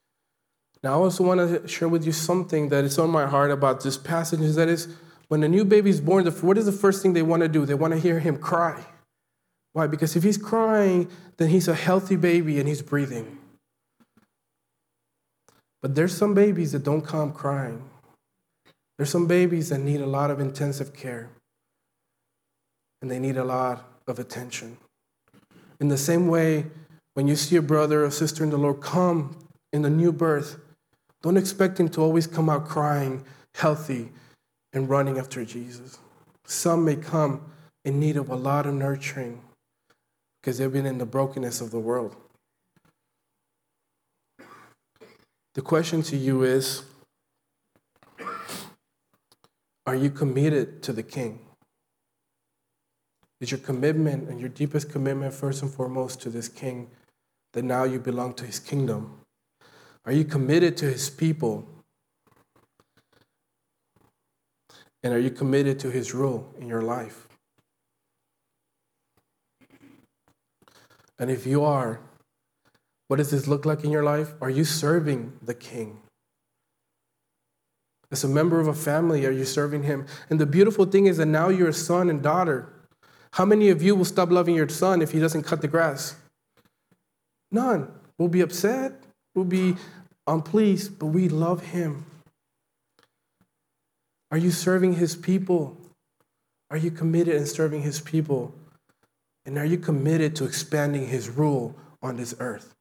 Now, 0.82 0.92
I 0.92 0.94
also 0.94 1.24
want 1.24 1.40
to 1.40 1.68
share 1.68 1.88
with 1.88 2.06
you 2.06 2.12
something 2.12 2.70
that 2.70 2.84
is 2.84 2.98
on 2.98 3.10
my 3.10 3.26
heart 3.26 3.50
about 3.50 3.82
this 3.82 3.98
passage, 3.98 4.40
is 4.40 4.56
that 4.56 4.68
is 4.68 4.88
when 5.28 5.42
a 5.42 5.48
new 5.48 5.64
baby 5.64 5.90
is 5.90 6.00
born, 6.00 6.26
what 6.26 6.58
is 6.58 6.66
the 6.66 6.72
first 6.72 7.02
thing 7.02 7.12
they 7.12 7.22
want 7.22 7.42
to 7.42 7.48
do? 7.48 7.66
They 7.66 7.74
want 7.74 7.92
to 7.92 8.00
hear 8.00 8.18
him 8.18 8.38
cry. 8.38 8.84
Why? 9.72 9.86
Because 9.86 10.16
if 10.16 10.22
he's 10.22 10.38
crying, 10.38 11.08
then 11.36 11.50
he's 11.50 11.68
a 11.68 11.74
healthy 11.74 12.16
baby 12.16 12.58
and 12.58 12.68
he's 12.68 12.82
breathing. 12.82 13.38
But 15.82 15.94
there's 15.94 16.16
some 16.16 16.34
babies 16.34 16.72
that 16.72 16.82
don't 16.82 17.02
come 17.02 17.32
crying. 17.32 17.88
There's 18.96 19.10
some 19.10 19.26
babies 19.26 19.68
that 19.68 19.78
need 19.78 20.00
a 20.00 20.06
lot 20.06 20.30
of 20.30 20.40
intensive 20.40 20.92
care 20.94 21.30
and 23.00 23.10
they 23.10 23.18
need 23.18 23.36
a 23.36 23.44
lot 23.44 23.84
of 24.06 24.18
attention. 24.18 24.76
In 25.78 25.88
the 25.88 25.96
same 25.96 26.28
way, 26.28 26.66
when 27.14 27.26
you 27.26 27.36
see 27.36 27.56
a 27.56 27.62
brother 27.62 28.04
or 28.04 28.10
sister 28.10 28.44
in 28.44 28.50
the 28.50 28.58
Lord 28.58 28.80
come 28.80 29.36
in 29.72 29.82
the 29.82 29.90
new 29.90 30.12
birth, 30.12 30.58
don't 31.22 31.36
expect 31.36 31.78
him 31.78 31.88
to 31.90 32.00
always 32.00 32.26
come 32.26 32.48
out 32.48 32.66
crying, 32.66 33.24
healthy, 33.54 34.10
and 34.72 34.88
running 34.88 35.18
after 35.18 35.44
Jesus. 35.44 35.98
Some 36.44 36.84
may 36.84 36.96
come 36.96 37.42
in 37.84 38.00
need 38.00 38.16
of 38.16 38.30
a 38.30 38.36
lot 38.36 38.66
of 38.66 38.74
nurturing 38.74 39.40
because 40.40 40.58
they've 40.58 40.72
been 40.72 40.86
in 40.86 40.98
the 40.98 41.06
brokenness 41.06 41.60
of 41.60 41.70
the 41.70 41.78
world. 41.78 42.16
The 45.54 45.62
question 45.62 46.02
to 46.04 46.16
you 46.16 46.42
is 46.42 46.84
Are 49.86 49.96
you 49.96 50.10
committed 50.10 50.82
to 50.84 50.92
the 50.92 51.02
King? 51.02 51.40
Is 53.40 53.50
your 53.50 53.60
commitment 53.60 54.28
and 54.28 54.38
your 54.38 54.50
deepest 54.50 54.90
commitment, 54.90 55.32
first 55.34 55.62
and 55.62 55.70
foremost, 55.70 56.20
to 56.22 56.30
this 56.30 56.48
King 56.48 56.88
that 57.52 57.64
now 57.64 57.84
you 57.84 57.98
belong 57.98 58.34
to 58.34 58.44
his 58.44 58.58
kingdom? 58.58 59.20
Are 60.04 60.12
you 60.12 60.24
committed 60.24 60.76
to 60.78 60.86
his 60.86 61.10
people? 61.10 61.66
And 65.02 65.14
are 65.14 65.18
you 65.18 65.30
committed 65.30 65.78
to 65.80 65.90
his 65.90 66.14
rule 66.14 66.52
in 66.58 66.68
your 66.68 66.82
life? 66.82 67.26
And 71.18 71.30
if 71.30 71.46
you 71.46 71.64
are, 71.64 72.00
what 73.08 73.16
does 73.16 73.30
this 73.30 73.46
look 73.46 73.66
like 73.66 73.84
in 73.84 73.90
your 73.90 74.02
life? 74.02 74.34
Are 74.40 74.50
you 74.50 74.64
serving 74.64 75.32
the 75.42 75.54
king? 75.54 76.00
As 78.10 78.24
a 78.24 78.28
member 78.28 78.58
of 78.58 78.66
a 78.66 78.74
family, 78.74 79.24
are 79.26 79.30
you 79.30 79.44
serving 79.44 79.84
him? 79.84 80.06
And 80.30 80.40
the 80.40 80.46
beautiful 80.46 80.84
thing 80.84 81.06
is 81.06 81.18
that 81.18 81.26
now 81.26 81.48
you're 81.48 81.68
a 81.68 81.74
son 81.74 82.10
and 82.10 82.22
daughter. 82.22 82.72
How 83.34 83.44
many 83.44 83.68
of 83.68 83.82
you 83.82 83.94
will 83.94 84.04
stop 84.04 84.30
loving 84.30 84.54
your 84.54 84.68
son 84.68 85.02
if 85.02 85.12
he 85.12 85.20
doesn't 85.20 85.44
cut 85.44 85.60
the 85.60 85.68
grass? 85.68 86.16
None. 87.52 87.92
We'll 88.18 88.28
be 88.28 88.40
upset, 88.40 89.02
we'll 89.34 89.44
be 89.44 89.70
um, 89.70 89.78
unpleased, 90.26 90.98
but 90.98 91.06
we 91.06 91.28
love 91.28 91.62
him. 91.62 92.04
Are 94.30 94.38
you 94.38 94.50
serving 94.50 94.94
his 94.94 95.16
people? 95.16 95.76
Are 96.70 96.76
you 96.76 96.90
committed 96.90 97.34
in 97.34 97.46
serving 97.46 97.82
his 97.82 98.00
people? 98.00 98.54
And 99.44 99.58
are 99.58 99.64
you 99.64 99.78
committed 99.78 100.36
to 100.36 100.44
expanding 100.44 101.08
his 101.08 101.28
rule 101.28 101.74
on 102.02 102.16
this 102.16 102.34
earth? 102.38 102.74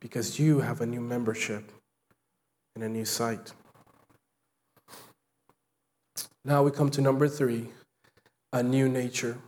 Because 0.00 0.38
you 0.38 0.60
have 0.60 0.80
a 0.80 0.86
new 0.86 1.00
membership 1.00 1.70
and 2.74 2.82
a 2.82 2.88
new 2.88 3.04
sight. 3.04 3.52
Now 6.44 6.62
we 6.62 6.70
come 6.70 6.90
to 6.90 7.00
number 7.00 7.28
three 7.28 7.68
a 8.52 8.62
new 8.62 8.88
nature. 8.88 9.38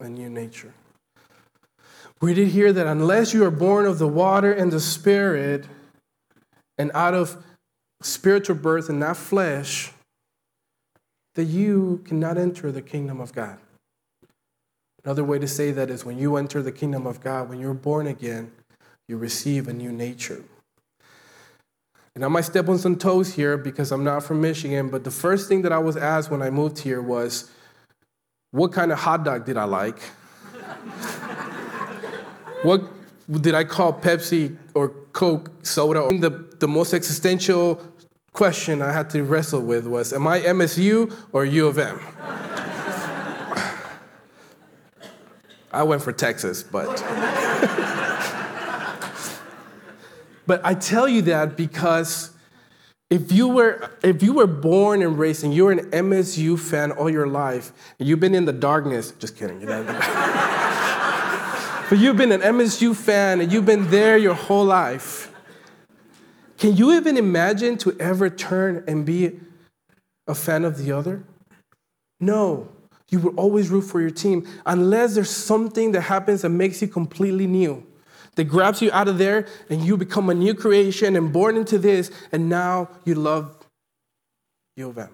A 0.00 0.08
new 0.08 0.28
nature. 0.28 0.72
We 2.20 2.34
did 2.34 2.48
hear 2.48 2.72
that 2.72 2.86
unless 2.86 3.32
you 3.32 3.44
are 3.44 3.50
born 3.50 3.86
of 3.86 3.98
the 3.98 4.08
water 4.08 4.52
and 4.52 4.72
the 4.72 4.80
Spirit, 4.80 5.66
and 6.78 6.90
out 6.94 7.14
of 7.14 7.44
spiritual 8.02 8.56
birth 8.56 8.88
and 8.88 9.00
not 9.00 9.16
flesh, 9.16 9.92
that 11.34 11.44
you 11.44 12.02
cannot 12.04 12.38
enter 12.38 12.72
the 12.72 12.82
kingdom 12.82 13.20
of 13.20 13.32
God. 13.32 13.58
Another 15.04 15.24
way 15.24 15.38
to 15.38 15.48
say 15.48 15.70
that 15.72 15.90
is 15.90 16.04
when 16.04 16.18
you 16.18 16.36
enter 16.36 16.62
the 16.62 16.72
kingdom 16.72 17.06
of 17.06 17.20
God, 17.20 17.48
when 17.48 17.60
you're 17.60 17.74
born 17.74 18.06
again, 18.06 18.52
you 19.08 19.16
receive 19.16 19.68
a 19.68 19.72
new 19.72 19.92
nature. 19.92 20.42
And 22.14 22.24
I 22.24 22.28
might 22.28 22.44
step 22.44 22.68
on 22.68 22.78
some 22.78 22.96
toes 22.96 23.34
here 23.34 23.56
because 23.56 23.92
I'm 23.92 24.02
not 24.02 24.24
from 24.24 24.40
Michigan, 24.40 24.90
but 24.90 25.04
the 25.04 25.10
first 25.10 25.48
thing 25.48 25.62
that 25.62 25.72
I 25.72 25.78
was 25.78 25.96
asked 25.96 26.30
when 26.30 26.42
I 26.42 26.50
moved 26.50 26.78
here 26.78 27.00
was, 27.00 27.50
What 28.50 28.72
kind 28.72 28.90
of 28.90 28.98
hot 28.98 29.24
dog 29.24 29.46
did 29.46 29.56
I 29.56 29.64
like? 29.64 30.00
what 32.62 32.82
did 33.42 33.54
I 33.54 33.64
call 33.64 33.92
Pepsi 33.92 34.56
or 34.74 34.88
Coke 35.12 35.50
soda? 35.62 36.08
The, 36.18 36.30
the 36.58 36.68
most 36.68 36.94
existential 36.94 37.80
question 38.32 38.82
I 38.82 38.92
had 38.92 39.10
to 39.10 39.22
wrestle 39.22 39.60
with 39.60 39.86
was, 39.86 40.12
Am 40.12 40.26
I 40.26 40.40
MSU 40.40 41.14
or 41.32 41.44
U 41.44 41.66
of 41.66 41.78
M? 41.78 42.00
I 45.70 45.82
went 45.82 46.02
for 46.02 46.12
Texas, 46.12 46.62
but. 46.62 46.86
but 50.46 50.60
I 50.64 50.74
tell 50.74 51.06
you 51.06 51.22
that 51.22 51.56
because 51.56 52.30
if 53.10 53.32
you 53.32 53.48
were 53.48 53.90
if 54.02 54.22
you 54.22 54.34
were 54.34 54.46
born 54.46 55.02
and 55.02 55.18
raised 55.18 55.44
and 55.44 55.54
you're 55.54 55.72
an 55.72 55.90
MSU 55.90 56.58
fan 56.58 56.92
all 56.92 57.10
your 57.10 57.26
life, 57.26 57.72
you've 57.98 58.20
been 58.20 58.34
in 58.34 58.44
the 58.44 58.52
darkness, 58.52 59.12
just 59.18 59.36
kidding, 59.36 59.60
you. 59.60 59.66
But 61.88 61.98
you've 61.98 62.16
been 62.16 62.32
an 62.32 62.40
MSU 62.40 62.94
fan 62.94 63.40
and 63.40 63.52
you've 63.52 63.66
been 63.66 63.90
there 63.90 64.18
your 64.18 64.34
whole 64.34 64.64
life. 64.64 65.32
Can 66.58 66.76
you 66.76 66.94
even 66.94 67.16
imagine 67.16 67.78
to 67.78 67.96
ever 67.98 68.28
turn 68.28 68.84
and 68.86 69.06
be 69.06 69.40
a 70.26 70.34
fan 70.34 70.64
of 70.64 70.76
the 70.76 70.92
other? 70.92 71.24
No. 72.20 72.68
You 73.10 73.20
will 73.20 73.34
always 73.36 73.70
root 73.70 73.82
for 73.82 74.00
your 74.00 74.10
team 74.10 74.46
unless 74.66 75.14
there's 75.14 75.30
something 75.30 75.92
that 75.92 76.02
happens 76.02 76.42
that 76.42 76.50
makes 76.50 76.82
you 76.82 76.88
completely 76.88 77.46
new, 77.46 77.86
that 78.34 78.44
grabs 78.44 78.82
you 78.82 78.90
out 78.92 79.08
of 79.08 79.16
there 79.16 79.46
and 79.70 79.82
you 79.82 79.96
become 79.96 80.28
a 80.28 80.34
new 80.34 80.52
creation 80.52 81.16
and 81.16 81.32
born 81.32 81.56
into 81.56 81.78
this, 81.78 82.10
and 82.32 82.50
now 82.50 82.88
you 83.04 83.14
love 83.14 83.56
U 84.76 84.90
of 84.90 84.98
M. 84.98 85.08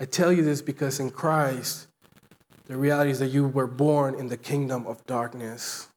I 0.00 0.04
tell 0.04 0.32
you 0.32 0.44
this 0.44 0.62
because 0.62 1.00
in 1.00 1.10
Christ, 1.10 1.87
the 2.68 2.76
reality 2.76 3.10
is 3.10 3.18
that 3.18 3.28
you 3.28 3.48
were 3.48 3.66
born 3.66 4.14
in 4.14 4.28
the 4.28 4.36
kingdom 4.36 4.86
of 4.86 5.04
darkness 5.06 5.88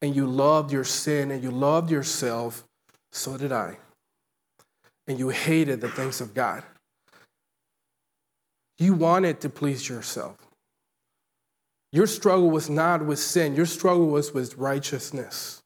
and 0.00 0.14
you 0.14 0.26
loved 0.26 0.72
your 0.72 0.84
sin 0.84 1.30
and 1.30 1.42
you 1.42 1.50
loved 1.50 1.90
yourself, 1.90 2.64
so 3.10 3.36
did 3.36 3.52
I. 3.52 3.78
And 5.06 5.18
you 5.18 5.30
hated 5.30 5.80
the 5.80 5.88
things 5.88 6.20
of 6.20 6.34
God. 6.34 6.62
You 8.78 8.94
wanted 8.94 9.40
to 9.40 9.48
please 9.48 9.88
yourself. 9.88 10.36
Your 11.92 12.06
struggle 12.06 12.50
was 12.50 12.70
not 12.70 13.04
with 13.04 13.18
sin, 13.18 13.54
your 13.54 13.66
struggle 13.66 14.06
was 14.06 14.32
with 14.32 14.56
righteousness. 14.56 15.62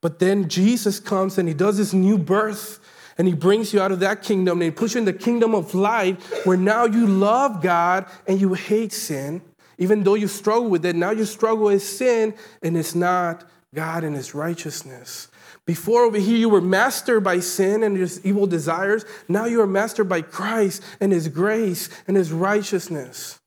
But 0.00 0.18
then 0.18 0.48
Jesus 0.48 0.98
comes 0.98 1.36
and 1.36 1.46
he 1.46 1.54
does 1.54 1.76
this 1.76 1.92
new 1.92 2.16
birth 2.16 2.79
and 3.20 3.28
he 3.28 3.34
brings 3.34 3.74
you 3.74 3.82
out 3.82 3.92
of 3.92 4.00
that 4.00 4.22
kingdom 4.22 4.62
and 4.62 4.62
he 4.62 4.70
puts 4.70 4.94
you 4.94 4.98
in 4.98 5.04
the 5.04 5.12
kingdom 5.12 5.54
of 5.54 5.74
light 5.74 6.18
where 6.44 6.56
now 6.56 6.86
you 6.86 7.06
love 7.06 7.60
God 7.60 8.06
and 8.26 8.40
you 8.40 8.54
hate 8.54 8.94
sin. 8.94 9.42
Even 9.76 10.04
though 10.04 10.14
you 10.14 10.26
struggle 10.26 10.70
with 10.70 10.86
it, 10.86 10.96
now 10.96 11.10
you 11.10 11.26
struggle 11.26 11.66
with 11.66 11.82
sin 11.82 12.32
and 12.62 12.78
it's 12.78 12.94
not 12.94 13.46
God 13.74 14.04
and 14.04 14.16
his 14.16 14.34
righteousness. 14.34 15.28
Before 15.66 16.04
over 16.04 16.16
here, 16.16 16.38
you 16.38 16.48
were 16.48 16.62
mastered 16.62 17.22
by 17.22 17.40
sin 17.40 17.82
and 17.82 17.94
his 17.94 18.24
evil 18.24 18.46
desires. 18.46 19.04
Now 19.28 19.44
you 19.44 19.60
are 19.60 19.66
mastered 19.66 20.08
by 20.08 20.22
Christ 20.22 20.82
and 20.98 21.12
his 21.12 21.28
grace 21.28 21.90
and 22.08 22.16
his 22.16 22.32
righteousness. 22.32 23.38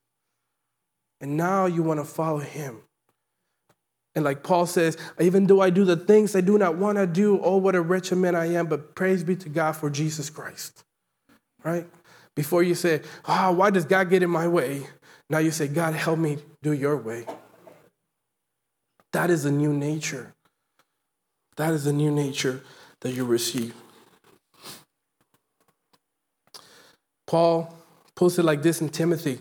And 1.19 1.36
now 1.36 1.65
you 1.65 1.81
want 1.81 1.99
to 1.99 2.05
follow 2.05 2.38
him. 2.38 2.81
And 4.15 4.23
like 4.23 4.43
Paul 4.43 4.65
says, 4.65 4.97
even 5.19 5.47
though 5.47 5.62
I 5.62 5.69
do 5.69 5.86
the 5.86 5.97
things 5.97 6.36
I 6.36 6.41
do 6.41 6.58
not 6.58 6.78
want 6.78 6.97
to 6.97 7.08
do, 7.08 7.39
oh, 7.41 7.58
what 7.58 7.76
a 7.76 7.82
wretched 7.82 8.17
man 8.17 8.36
I 8.36 8.54
am, 8.54 8.67
but 8.67 8.93
praise 8.95 9.23
be 9.23 9.36
to 9.38 9.49
God 9.49 9.71
for 9.73 9.89
Jesus 9.89 10.30
Christ. 10.30 10.84
Right? 11.63 11.88
Before 12.36 12.62
you 12.62 12.76
say, 12.76 13.02
ah, 13.26 13.47
oh, 13.47 13.52
why 13.54 13.69
does 13.69 13.86
God 13.86 14.10
get 14.10 14.21
in 14.21 14.30
my 14.30 14.47
way? 14.47 14.88
Now 15.30 15.39
you 15.39 15.52
say, 15.52 15.67
God, 15.67 15.93
help 15.93 16.19
me 16.19 16.38
do 16.62 16.73
your 16.73 16.97
way. 16.97 17.26
That 19.13 19.30
is 19.30 19.45
a 19.45 19.52
new 19.52 19.73
nature. 19.73 20.34
That 21.58 21.73
is 21.73 21.86
the 21.86 21.93
new 21.93 22.12
nature 22.12 22.63
that 23.02 23.12
you 23.12 23.26
receive. 23.26 23.73
Paul 27.28 27.76
puts 28.15 28.38
it 28.38 28.43
like 28.43 28.62
this 28.62 28.82
in 28.82 28.89
Timothy 28.89 29.39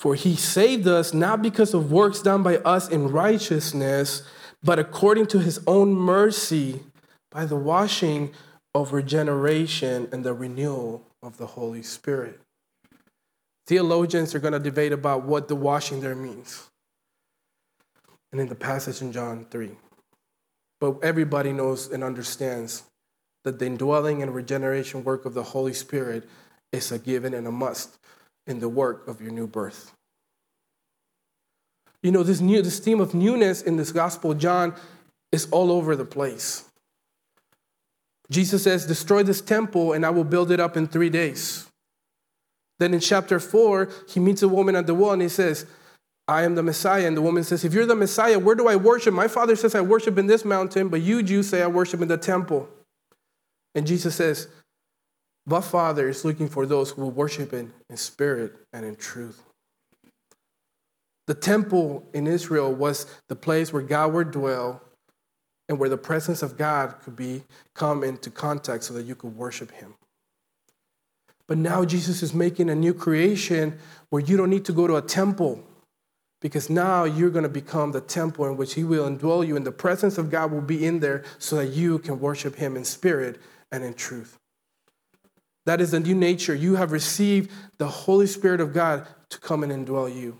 For 0.00 0.14
he 0.14 0.34
saved 0.34 0.88
us 0.88 1.12
not 1.12 1.42
because 1.42 1.74
of 1.74 1.92
works 1.92 2.22
done 2.22 2.42
by 2.42 2.56
us 2.56 2.88
in 2.88 3.08
righteousness, 3.08 4.22
but 4.62 4.78
according 4.78 5.26
to 5.26 5.40
his 5.40 5.60
own 5.66 5.92
mercy 5.92 6.80
by 7.30 7.44
the 7.44 7.56
washing 7.56 8.32
of 8.74 8.94
regeneration 8.94 10.08
and 10.10 10.24
the 10.24 10.32
renewal 10.32 11.02
of 11.22 11.36
the 11.36 11.48
Holy 11.48 11.82
Spirit. 11.82 12.40
Theologians 13.66 14.34
are 14.34 14.38
going 14.38 14.54
to 14.54 14.58
debate 14.58 14.92
about 14.92 15.24
what 15.24 15.48
the 15.48 15.54
washing 15.54 16.00
there 16.00 16.16
means. 16.16 16.70
And 18.32 18.40
in 18.40 18.48
the 18.48 18.54
passage 18.54 19.02
in 19.02 19.12
John 19.12 19.44
3. 19.50 19.72
But 20.80 20.96
everybody 21.02 21.52
knows 21.52 21.90
and 21.92 22.02
understands 22.02 22.84
that 23.44 23.58
the 23.58 23.66
indwelling 23.66 24.22
and 24.22 24.34
regeneration 24.34 25.04
work 25.04 25.26
of 25.26 25.34
the 25.34 25.42
Holy 25.42 25.74
Spirit 25.74 26.26
is 26.72 26.90
a 26.90 26.98
given 26.98 27.34
and 27.34 27.46
a 27.46 27.52
must 27.52 27.98
in 28.46 28.60
the 28.60 28.68
work 28.68 29.06
of 29.08 29.20
your 29.20 29.30
new 29.30 29.46
birth. 29.46 29.92
You 32.02 32.12
know, 32.12 32.22
this 32.22 32.40
new 32.40 32.62
this 32.62 32.78
theme 32.78 33.00
of 33.00 33.14
newness 33.14 33.62
in 33.62 33.76
this 33.76 33.92
gospel, 33.92 34.34
John, 34.34 34.74
is 35.32 35.48
all 35.50 35.70
over 35.70 35.94
the 35.96 36.04
place. 36.04 36.64
Jesus 38.30 38.62
says, 38.62 38.86
Destroy 38.86 39.22
this 39.22 39.40
temple 39.40 39.92
and 39.92 40.06
I 40.06 40.10
will 40.10 40.24
build 40.24 40.50
it 40.50 40.60
up 40.60 40.76
in 40.76 40.86
three 40.86 41.10
days. 41.10 41.66
Then 42.78 42.94
in 42.94 43.00
chapter 43.00 43.38
four, 43.38 43.90
he 44.08 44.20
meets 44.20 44.42
a 44.42 44.48
woman 44.48 44.74
at 44.76 44.86
the 44.86 44.94
well 44.94 45.12
and 45.12 45.20
he 45.22 45.28
says, 45.28 45.66
I 46.26 46.44
am 46.44 46.54
the 46.54 46.62
Messiah. 46.62 47.06
And 47.06 47.16
the 47.16 47.22
woman 47.22 47.44
says, 47.44 47.64
If 47.64 47.74
you're 47.74 47.86
the 47.86 47.96
Messiah, 47.96 48.38
where 48.38 48.54
do 48.54 48.68
I 48.68 48.76
worship? 48.76 49.12
My 49.12 49.28
father 49.28 49.56
says 49.56 49.74
I 49.74 49.80
worship 49.80 50.16
in 50.16 50.26
this 50.26 50.44
mountain, 50.44 50.88
but 50.88 51.02
you 51.02 51.22
Jews 51.22 51.48
say 51.48 51.60
I 51.60 51.66
worship 51.66 52.00
in 52.00 52.08
the 52.08 52.16
temple. 52.16 52.68
And 53.74 53.86
Jesus 53.86 54.14
says, 54.14 54.48
The 55.50 55.60
Father 55.60 56.08
is 56.08 56.24
looking 56.24 56.48
for 56.48 56.64
those 56.64 56.92
who 56.92 57.02
will 57.02 57.10
worship 57.10 57.52
in, 57.52 57.72
in 57.88 57.96
spirit 57.96 58.54
and 58.72 58.86
in 58.86 58.94
truth. 58.94 59.42
The 61.26 61.34
temple 61.34 62.08
in 62.14 62.28
Israel 62.28 62.72
was 62.72 63.06
the 63.28 63.34
place 63.34 63.72
where 63.72 63.82
God 63.82 64.12
would 64.12 64.30
dwell 64.30 64.80
and 65.68 65.76
where 65.76 65.88
the 65.88 65.98
presence 65.98 66.44
of 66.44 66.56
God 66.56 67.00
could 67.02 67.16
be 67.16 67.42
come 67.74 68.04
into 68.04 68.30
contact 68.30 68.84
so 68.84 68.94
that 68.94 69.06
you 69.06 69.16
could 69.16 69.36
worship 69.36 69.72
him. 69.72 69.94
But 71.48 71.58
now 71.58 71.84
Jesus 71.84 72.22
is 72.22 72.32
making 72.32 72.70
a 72.70 72.76
new 72.76 72.94
creation 72.94 73.76
where 74.10 74.22
you 74.22 74.36
don't 74.36 74.50
need 74.50 74.64
to 74.66 74.72
go 74.72 74.86
to 74.86 74.94
a 74.94 75.02
temple 75.02 75.64
because 76.40 76.70
now 76.70 77.02
you're 77.02 77.28
going 77.28 77.42
to 77.42 77.48
become 77.48 77.90
the 77.90 78.00
temple 78.00 78.46
in 78.46 78.56
which 78.56 78.74
He 78.74 78.84
will 78.84 79.10
indwell 79.10 79.44
you, 79.44 79.56
and 79.56 79.66
the 79.66 79.72
presence 79.72 80.16
of 80.16 80.30
God 80.30 80.52
will 80.52 80.60
be 80.60 80.86
in 80.86 81.00
there 81.00 81.24
so 81.38 81.56
that 81.56 81.70
you 81.70 81.98
can 81.98 82.20
worship 82.20 82.54
Him 82.54 82.76
in 82.76 82.84
spirit 82.84 83.40
and 83.72 83.84
in 83.84 83.92
truth. 83.92 84.39
That 85.70 85.80
is 85.80 85.94
a 85.94 86.00
new 86.00 86.16
nature. 86.16 86.52
You 86.52 86.74
have 86.74 86.90
received 86.90 87.52
the 87.78 87.86
Holy 87.86 88.26
Spirit 88.26 88.60
of 88.60 88.74
God 88.74 89.06
to 89.28 89.38
come 89.38 89.62
and 89.62 89.70
indwell 89.70 90.12
you. 90.12 90.36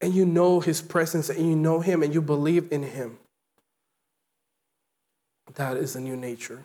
And 0.00 0.12
you 0.12 0.26
know 0.26 0.58
his 0.58 0.82
presence 0.82 1.30
and 1.30 1.48
you 1.48 1.54
know 1.54 1.78
him 1.78 2.02
and 2.02 2.12
you 2.12 2.20
believe 2.20 2.72
in 2.72 2.82
him. 2.82 3.20
That 5.54 5.76
is 5.76 5.94
a 5.94 6.00
new 6.00 6.16
nature. 6.16 6.64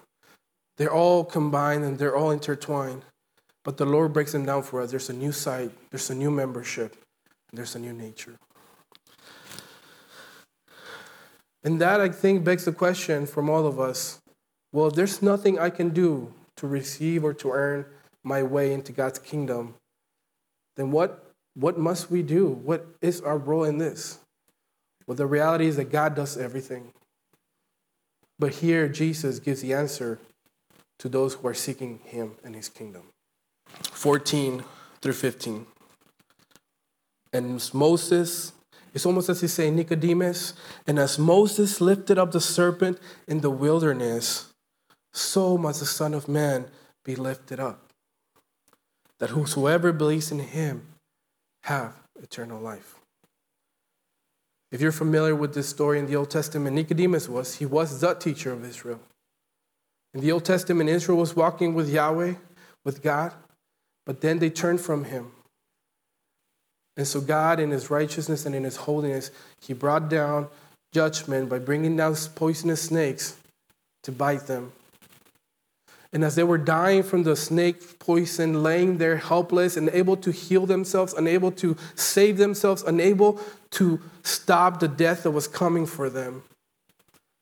They're 0.78 0.92
all 0.92 1.24
combined 1.24 1.84
and 1.84 2.00
they're 2.00 2.16
all 2.16 2.32
intertwined. 2.32 3.04
But 3.64 3.78
the 3.78 3.86
Lord 3.86 4.12
breaks 4.12 4.32
them 4.32 4.48
down 4.48 4.64
for 4.64 4.82
us. 4.82 4.90
There's 4.90 5.12
a 5.12 5.14
new 5.14 5.32
sight, 5.32 5.70
there's 5.92 6.10
a 6.10 6.16
new 6.16 6.32
membership, 6.32 6.96
there's 7.54 7.76
a 7.76 7.80
new 7.80 7.94
nature. 7.94 8.34
And 11.64 11.80
that, 11.82 12.02
I 12.02 12.10
think, 12.10 12.44
begs 12.44 12.66
the 12.66 12.72
question 12.72 13.28
from 13.28 13.48
all 13.48 13.68
of 13.68 13.80
us 13.80 14.18
well, 14.74 14.88
if 14.88 14.96
there's 14.96 15.22
nothing 15.22 15.60
I 15.60 15.70
can 15.70 15.90
do 15.90 16.34
to 16.58 16.68
receive 16.68 17.24
or 17.24 17.34
to 17.34 17.52
earn 17.52 17.86
my 18.24 18.44
way 18.44 18.74
into 18.74 18.92
God's 18.92 19.20
kingdom, 19.20 19.76
then 20.76 20.92
what, 20.92 21.32
what 21.54 21.78
must 21.78 22.12
we 22.12 22.22
do? 22.22 22.48
What 22.48 22.86
is 23.02 23.22
our 23.22 23.38
role 23.38 23.64
in 23.64 23.78
this? 23.78 24.20
Well, 25.08 25.16
the 25.16 25.28
reality 25.28 25.68
is 25.68 25.76
that 25.78 25.92
God 25.92 26.16
does 26.16 26.38
everything. 26.38 26.92
But 28.40 28.56
here, 28.56 28.88
Jesus 28.88 29.40
gives 29.40 29.62
the 29.62 29.74
answer 29.74 30.20
to 31.00 31.10
those 31.10 31.36
who 31.36 31.48
are 31.48 31.54
seeking 31.54 32.00
Him 32.04 32.34
and 32.44 32.56
His 32.56 32.70
kingdom. 32.70 33.04
14 33.68 34.64
through 35.02 35.14
15. 35.14 35.66
And 37.32 37.74
Moses, 37.74 38.54
it's 38.94 39.06
almost 39.06 39.30
as 39.30 39.38
if 39.38 39.42
he's 39.42 39.54
saying, 39.54 39.76
Nicodemus, 39.76 40.54
and 40.88 40.98
as 40.98 41.20
Moses 41.20 41.82
lifted 41.82 42.18
up 42.18 42.32
the 42.32 42.40
serpent 42.40 42.98
in 43.28 43.42
the 43.42 43.50
wilderness, 43.50 44.54
so 45.16 45.58
must 45.58 45.80
the 45.80 45.86
Son 45.86 46.14
of 46.14 46.28
Man 46.28 46.66
be 47.06 47.16
lifted 47.16 47.60
up, 47.60 47.80
that 49.20 49.30
whosoever 49.30 49.94
believes 49.94 50.32
in 50.32 50.40
him 50.40 50.88
have 51.64 51.96
eternal 52.22 52.60
life. 52.60 52.96
If 54.72 54.82
you're 54.82 54.92
familiar 54.92 55.36
with 55.36 55.54
this 55.54 55.70
story 55.70 56.00
in 56.00 56.08
the 56.08 56.18
Old 56.18 56.30
Testament, 56.30 56.76
Nicodemus 56.76 57.30
was, 57.30 57.56
he 57.56 57.66
was 57.66 58.02
the 58.02 58.14
teacher 58.16 58.52
of 58.52 58.66
Israel. 58.66 59.00
In 60.14 60.20
the 60.20 60.32
Old 60.34 60.44
Testament, 60.44 60.90
Israel 60.90 61.18
was 61.18 61.36
walking 61.36 61.74
with 61.74 61.90
Yahweh, 61.90 62.34
with 62.84 63.02
God, 63.02 63.32
but 64.06 64.20
then 64.20 64.40
they 64.40 64.50
turned 64.50 64.82
from 64.82 65.06
him. 65.06 65.32
And 66.98 67.08
so, 67.08 67.22
God, 67.22 67.60
in 67.60 67.72
his 67.72 67.90
righteousness 67.90 68.46
and 68.46 68.54
in 68.54 68.64
his 68.64 68.76
holiness, 68.76 69.32
he 69.62 69.74
brought 69.74 70.10
down 70.10 70.48
judgment 70.94 71.50
by 71.50 71.60
bringing 71.60 71.96
down 71.96 72.16
poisonous 72.36 72.82
snakes 72.82 73.38
to 74.04 74.12
bite 74.12 74.48
them. 74.48 74.72
And 76.14 76.24
as 76.24 76.36
they 76.36 76.44
were 76.44 76.58
dying 76.58 77.04
from 77.04 77.24
the 77.24 77.36
snake 77.36 78.00
poison, 78.00 78.64
laying 78.64 78.98
there 78.98 79.18
helpless, 79.18 79.76
unable 79.76 80.16
to 80.18 80.32
heal 80.32 80.66
themselves, 80.66 81.14
unable 81.14 81.52
to 81.54 81.76
save 81.96 82.38
themselves, 82.38 82.84
unable 82.84 83.40
to 83.72 84.00
stop 84.24 84.80
the 84.80 84.88
death 84.88 85.24
that 85.24 85.32
was 85.32 85.48
coming 85.48 85.86
for 85.86 86.10
them, 86.10 86.44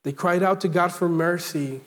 they 0.02 0.12
cried 0.12 0.42
out 0.42 0.60
to 0.62 0.68
God 0.68 0.92
for 0.92 1.08
mercy. 1.08 1.80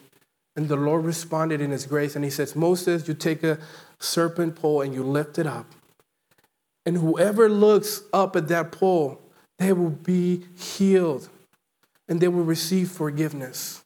And 0.56 0.68
the 0.68 0.76
Lord 0.76 1.04
responded 1.04 1.60
in 1.60 1.70
his 1.70 1.86
grace. 1.86 2.16
And 2.16 2.24
he 2.24 2.30
says, 2.30 2.56
Moses, 2.56 3.06
you 3.06 3.14
take 3.14 3.44
a 3.44 3.58
serpent 4.00 4.56
pole 4.56 4.82
and 4.82 4.92
you 4.92 5.04
lift 5.04 5.38
it 5.38 5.46
up. 5.46 5.66
And 6.84 6.96
whoever 6.96 7.48
looks 7.48 8.02
up 8.12 8.34
at 8.34 8.48
that 8.48 8.72
pole, 8.72 9.20
they 9.58 9.72
will 9.72 9.90
be 9.90 10.44
healed 10.56 11.28
and 12.08 12.20
they 12.20 12.28
will 12.28 12.44
receive 12.44 12.90
forgiveness. 12.90 13.84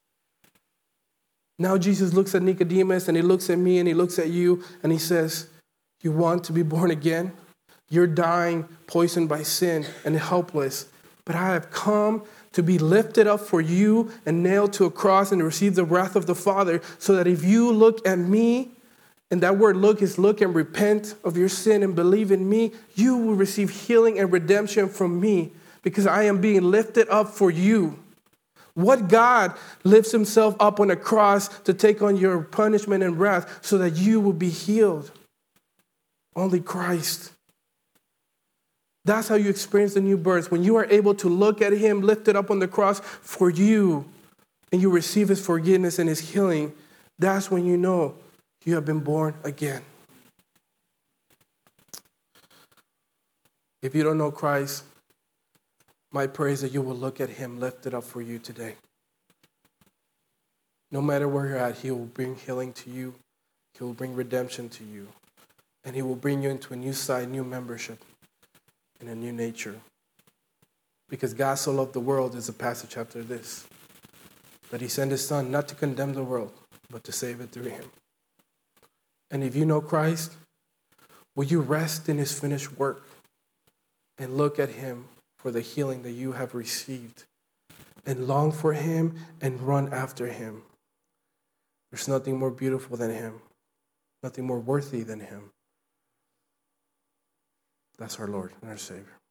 Now 1.62 1.79
Jesus 1.79 2.12
looks 2.12 2.35
at 2.35 2.42
Nicodemus 2.42 3.07
and 3.07 3.16
he 3.16 3.22
looks 3.22 3.48
at 3.48 3.57
me 3.57 3.79
and 3.79 3.87
he 3.87 3.94
looks 3.94 4.18
at 4.18 4.31
you 4.31 4.64
and 4.83 4.90
he 4.90 4.98
says, 4.98 5.46
You 6.03 6.11
want 6.11 6.42
to 6.44 6.53
be 6.53 6.62
born 6.62 6.90
again? 6.90 7.33
You're 7.88 8.09
dying, 8.09 8.66
poisoned 8.88 9.29
by 9.29 9.44
sin 9.44 9.87
and 10.05 10.16
helpless. 10.16 10.87
But 11.25 11.37
I 11.37 11.51
have 11.51 11.70
come 11.70 12.25
to 12.51 12.64
be 12.64 12.79
lifted 12.79 13.29
up 13.29 13.40
for 13.40 13.61
you 13.61 14.11
and 14.27 14.42
nailed 14.42 14.72
to 14.75 14.87
a 14.87 14.90
cross 14.90 15.31
and 15.31 15.40
receive 15.40 15.77
the 15.77 15.85
wrath 15.85 16.16
of 16.16 16.27
the 16.27 16.35
Father, 16.35 16.83
so 16.98 17.14
that 17.14 17.29
if 17.29 17.44
you 17.44 17.70
look 17.70 18.07
at 18.07 18.18
me, 18.18 18.72
and 19.31 19.40
that 19.42 19.57
word 19.57 19.77
look 19.77 20.03
is 20.03 20.18
look 20.18 20.40
and 20.40 20.55
repent 20.55 21.14
of 21.22 21.37
your 21.37 21.48
sin 21.48 21.85
and 21.85 21.94
believe 21.94 22.33
in 22.33 22.48
me, 22.48 22.72
you 22.94 23.16
will 23.16 23.35
receive 23.35 23.70
healing 23.70 24.18
and 24.18 24.33
redemption 24.33 24.88
from 24.88 25.20
me 25.20 25.53
because 25.83 26.07
I 26.07 26.25
am 26.25 26.40
being 26.40 26.62
lifted 26.62 27.09
up 27.09 27.29
for 27.29 27.51
you. 27.51 28.03
What 28.74 29.08
God 29.08 29.54
lifts 29.85 30.12
himself 30.12 30.56
up 30.58 30.80
on 30.80 30.90
a 30.90 30.96
cross 30.96 31.48
to 31.61 31.74
take 31.74 32.00
on 32.00 32.16
your 32.16 32.40
punishment 32.40 33.02
and 33.02 33.18
wrath 33.18 33.58
so 33.64 33.78
that 33.78 33.96
you 33.96 34.20
will 34.20 34.32
be 34.32 34.48
healed? 34.48 35.11
Only 36.35 36.61
Christ. 36.61 37.32
That's 39.04 39.28
how 39.28 39.35
you 39.35 39.50
experience 39.50 39.94
the 39.94 40.00
new 40.00 40.16
birth. 40.16 40.50
When 40.50 40.62
you 40.62 40.76
are 40.76 40.87
able 40.87 41.14
to 41.16 41.28
look 41.28 41.61
at 41.61 41.72
him 41.72 42.00
lifted 42.02 42.37
up 42.37 42.50
on 42.50 42.61
the 42.61 42.68
cross 42.68 43.00
for 43.00 43.50
you 43.50 44.06
and 44.70 44.80
you 44.80 44.90
receive 44.90 45.28
his 45.28 45.44
forgiveness 45.44 45.98
and 45.98 46.08
his 46.08 46.20
healing, 46.20 46.72
that's 47.18 47.50
when 47.50 47.66
you 47.66 47.76
know 47.76 48.14
you 48.64 48.74
have 48.74 48.85
been 48.85 49.00
born 49.00 49.35
again. 49.44 49.82
If 53.82 53.96
you 53.96 54.04
don't 54.04 54.18
know 54.18 54.30
Christ, 54.30 54.85
my 56.12 56.27
prayer 56.27 56.51
is 56.53 56.61
that 56.61 56.72
you 56.72 56.83
will 56.83 56.94
look 56.94 57.20
at 57.20 57.31
him 57.31 57.59
lifted 57.59 57.94
up 57.94 58.05
for 58.05 58.20
you 58.20 58.38
today. 58.38 58.75
No 60.90 61.01
matter 61.01 61.27
where 61.27 61.48
you're 61.48 61.57
at, 61.57 61.79
he 61.79 61.90
will 61.90 62.05
bring 62.05 62.37
healing 62.37 62.75
to 62.75 62.90
you, 62.90 63.14
he 63.77 63.83
will 63.83 63.94
bring 63.94 64.14
redemption 64.14 64.68
to 64.68 64.85
you, 64.85 65.09
and 65.85 65.96
he 65.96 66.03
will 66.03 66.16
bring 66.16 66.42
you 66.42 66.51
into 66.51 66.75
a 66.75 66.77
new 66.77 66.92
side, 66.92 67.31
new 67.31 67.42
membership, 67.42 67.98
and 69.01 69.09
a 69.09 69.14
new 69.14 69.33
nature. 69.33 69.81
Because 71.09 71.33
God 71.33 71.55
so 71.55 71.72
loved 71.72 71.94
the 71.94 72.01
world 72.01 72.35
is 72.35 72.48
a 72.51 72.53
passage 72.53 72.96
after 72.98 73.22
this 73.22 73.66
that 74.70 74.81
he 74.81 74.88
sent 74.88 75.11
his 75.11 75.27
son 75.27 75.51
not 75.51 75.68
to 75.68 75.75
condemn 75.75 76.14
the 76.14 76.22
world, 76.22 76.53
but 76.90 77.05
to 77.05 77.12
save 77.12 77.40
it 77.40 77.51
through 77.51 77.68
him. 77.68 77.85
And 79.31 79.42
if 79.44 79.55
you 79.55 79.66
know 79.66 79.81
Christ, 79.83 80.33
will 81.35 81.44
you 81.44 81.61
rest 81.61 82.09
in 82.09 82.18
his 82.18 82.38
finished 82.38 82.79
work 82.79 83.07
and 84.18 84.37
look 84.37 84.59
at 84.59 84.70
him 84.70 85.05
for 85.42 85.50
the 85.50 85.61
healing 85.61 86.02
that 86.02 86.12
you 86.12 86.33
have 86.33 86.55
received 86.55 87.24
and 88.07 88.28
long 88.28 88.52
for 88.52 88.74
him 88.74 89.16
and 89.40 89.61
run 89.61 89.92
after 89.92 90.28
him. 90.28 90.62
There's 91.90 92.07
nothing 92.07 92.38
more 92.38 92.52
beautiful 92.52 92.96
than 92.96 93.11
him, 93.11 93.40
nothing 94.22 94.46
more 94.46 94.61
worthy 94.61 95.02
than 95.02 95.18
him. 95.18 95.50
That's 97.98 98.20
our 98.20 98.28
Lord 98.28 98.52
and 98.61 98.70
our 98.70 98.76
Savior. 98.76 99.21